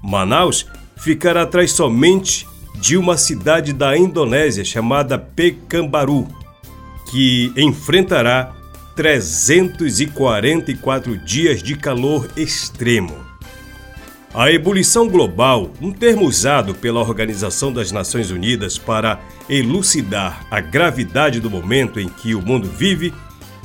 Manaus 0.04 0.66
ficará 0.98 1.44
atrás 1.44 1.72
somente 1.72 2.46
de 2.76 2.98
uma 2.98 3.16
cidade 3.16 3.72
da 3.72 3.98
Indonésia 3.98 4.66
chamada 4.66 5.18
Pekanbaru, 5.18 6.28
que 7.10 7.54
enfrentará 7.56 8.54
344 8.94 11.18
dias 11.20 11.64
de 11.64 11.78
calor 11.78 12.30
extremo. 12.36 13.16
A 14.34 14.52
ebulição 14.52 15.08
global, 15.08 15.72
um 15.82 15.94
termo 15.94 16.26
usado 16.26 16.76
pela 16.76 17.00
Organização 17.00 17.72
das 17.72 17.90
Nações 17.90 18.32
Unidas 18.32 18.78
para 18.78 19.22
elucidar 19.48 20.46
a 20.52 20.60
gravidade 20.60 21.40
do 21.40 21.50
momento 21.50 22.02
em 22.02 22.10
que 22.10 22.36
o 22.36 22.42
mundo 22.42 22.70
vive, 22.70 23.14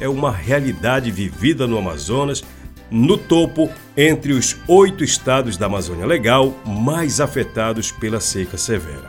é 0.01 0.09
uma 0.09 0.33
realidade 0.33 1.11
vivida 1.11 1.67
no 1.67 1.79
Amazonas, 1.79 2.43
no 2.91 3.17
topo 3.17 3.71
entre 3.97 4.33
os 4.33 4.57
oito 4.67 5.05
estados 5.05 5.57
da 5.57 5.67
Amazônia 5.67 6.07
Legal 6.07 6.57
mais 6.67 7.21
afetados 7.21 7.93
pela 7.93 8.19
seca 8.19 8.57
severa. 8.57 9.07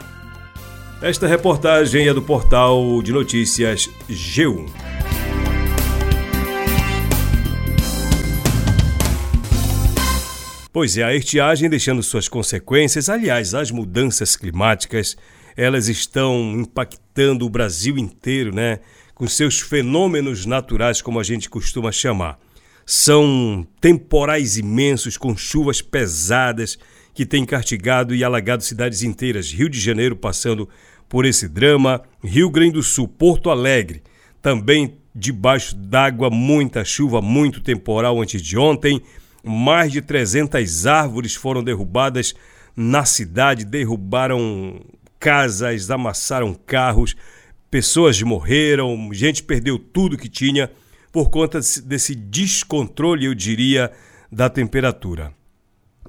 Esta 1.02 1.26
reportagem 1.26 2.08
é 2.08 2.14
do 2.14 2.22
portal 2.22 3.02
de 3.02 3.12
notícias 3.12 3.90
G1. 4.08 4.70
Pois 10.74 10.98
é, 10.98 11.04
a 11.04 11.16
estiagem 11.16 11.70
deixando 11.70 12.04
suas 12.04 12.30
consequências, 12.30 13.10
aliás, 13.10 13.54
as 13.54 13.72
mudanças 13.72 14.36
climáticas, 14.36 15.18
elas 15.58 15.90
estão 15.90 16.54
impactando 16.54 17.46
o 17.46 17.50
Brasil 17.50 17.98
inteiro, 17.98 18.54
né? 18.54 18.80
Com 19.22 19.28
seus 19.28 19.60
fenômenos 19.60 20.48
naturais, 20.48 21.00
como 21.00 21.20
a 21.20 21.24
gente 21.24 21.48
costuma 21.48 21.92
chamar. 21.92 22.40
São 22.84 23.68
temporais 23.80 24.58
imensos 24.58 25.16
com 25.16 25.38
chuvas 25.38 25.80
pesadas 25.80 26.80
que 27.14 27.24
têm 27.24 27.46
castigado 27.46 28.16
e 28.16 28.24
alagado 28.24 28.64
cidades 28.64 29.04
inteiras. 29.04 29.52
Rio 29.52 29.70
de 29.70 29.80
Janeiro 29.80 30.16
passando 30.16 30.68
por 31.08 31.24
esse 31.24 31.48
drama, 31.48 32.02
Rio 32.24 32.50
Grande 32.50 32.72
do 32.72 32.82
Sul, 32.82 33.08
Porto 33.08 33.52
Alegre, 33.52 34.02
também 34.42 34.98
debaixo 35.14 35.76
d'água, 35.76 36.32
muita 36.32 36.84
chuva, 36.84 37.22
muito 37.22 37.62
temporal 37.62 38.20
antes 38.20 38.42
de 38.42 38.58
ontem. 38.58 39.04
Mais 39.44 39.92
de 39.92 40.02
300 40.02 40.88
árvores 40.88 41.36
foram 41.36 41.64
derrubadas 41.64 42.34
na 42.76 43.06
cidade, 43.06 43.66
derrubaram 43.66 44.84
casas, 45.20 45.92
amassaram 45.92 46.56
carros, 46.56 47.16
pessoas 47.72 48.22
morreram, 48.22 49.10
gente 49.14 49.42
perdeu 49.42 49.80
tudo 49.80 50.18
que 50.18 50.28
tinha 50.28 50.70
por 51.12 51.30
conta 51.30 51.60
desse 51.84 52.14
descontrole, 52.14 53.26
eu 53.26 53.34
diria, 53.34 53.92
da 54.32 54.50
temperatura. 54.50 55.34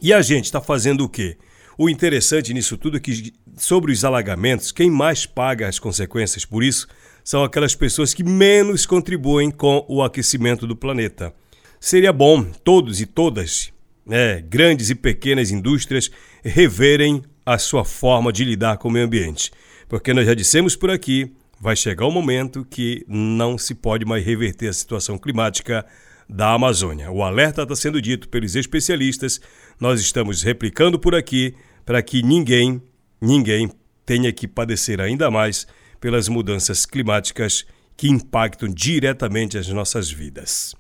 E 0.00 0.12
a 0.12 0.20
gente 0.20 0.46
está 0.46 0.60
fazendo 0.60 1.04
o 1.04 1.08
quê? 1.08 1.38
O 1.78 1.88
interessante 1.88 2.52
nisso 2.52 2.76
tudo 2.76 2.96
é 2.96 3.00
que, 3.00 3.32
sobre 3.56 3.92
os 3.92 4.04
alagamentos, 4.04 4.72
quem 4.72 4.90
mais 4.90 5.24
paga 5.24 5.68
as 5.68 5.78
consequências 5.78 6.44
por 6.44 6.62
isso 6.62 6.86
são 7.24 7.44
aquelas 7.44 7.74
pessoas 7.74 8.12
que 8.12 8.24
menos 8.24 8.84
contribuem 8.84 9.50
com 9.50 9.84
o 9.88 10.02
aquecimento 10.02 10.66
do 10.66 10.76
planeta. 10.76 11.32
Seria 11.80 12.12
bom 12.12 12.42
todos 12.42 13.00
e 13.00 13.06
todas, 13.06 13.72
né, 14.04 14.40
grandes 14.40 14.90
e 14.90 14.94
pequenas 14.94 15.50
indústrias, 15.50 16.10
reverem 16.44 17.22
a 17.46 17.58
sua 17.58 17.84
forma 17.84 18.32
de 18.32 18.44
lidar 18.44 18.76
com 18.78 18.88
o 18.88 18.90
meio 18.90 19.06
ambiente. 19.06 19.50
Porque 19.88 20.12
nós 20.12 20.26
já 20.26 20.34
dissemos 20.34 20.74
por 20.76 20.90
aqui, 20.90 21.32
vai 21.62 21.76
chegar 21.76 22.06
o 22.06 22.08
um 22.08 22.12
momento 22.12 22.66
que 22.68 23.04
não 23.06 23.56
se 23.56 23.72
pode 23.72 24.04
mais 24.04 24.26
reverter 24.26 24.66
a 24.66 24.72
situação 24.72 25.16
climática 25.16 25.86
da 26.28 26.52
Amazônia. 26.54 27.08
O 27.12 27.22
alerta 27.22 27.62
está 27.62 27.76
sendo 27.76 28.02
dito 28.02 28.28
pelos 28.28 28.56
especialistas, 28.56 29.40
nós 29.78 30.00
estamos 30.00 30.42
replicando 30.42 30.98
por 30.98 31.14
aqui 31.14 31.54
para 31.86 32.02
que 32.02 32.20
ninguém, 32.20 32.82
ninguém 33.20 33.70
tenha 34.04 34.32
que 34.32 34.48
padecer 34.48 35.00
ainda 35.00 35.30
mais 35.30 35.64
pelas 36.00 36.28
mudanças 36.28 36.84
climáticas 36.84 37.64
que 37.96 38.08
impactam 38.08 38.68
diretamente 38.68 39.56
as 39.56 39.68
nossas 39.68 40.10
vidas. 40.10 40.74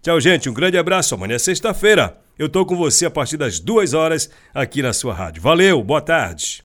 Tchau, 0.00 0.18
gente. 0.18 0.48
Um 0.48 0.54
grande 0.54 0.78
abraço. 0.78 1.14
Amanhã 1.14 1.34
é 1.34 1.38
sexta-feira. 1.38 2.18
Eu 2.38 2.48
tô 2.48 2.64
com 2.64 2.74
você 2.74 3.04
a 3.04 3.10
partir 3.10 3.36
das 3.36 3.60
duas 3.60 3.92
horas 3.92 4.30
aqui 4.54 4.80
na 4.80 4.94
sua 4.94 5.12
rádio. 5.12 5.42
Valeu, 5.42 5.84
boa 5.84 6.00
tarde. 6.00 6.64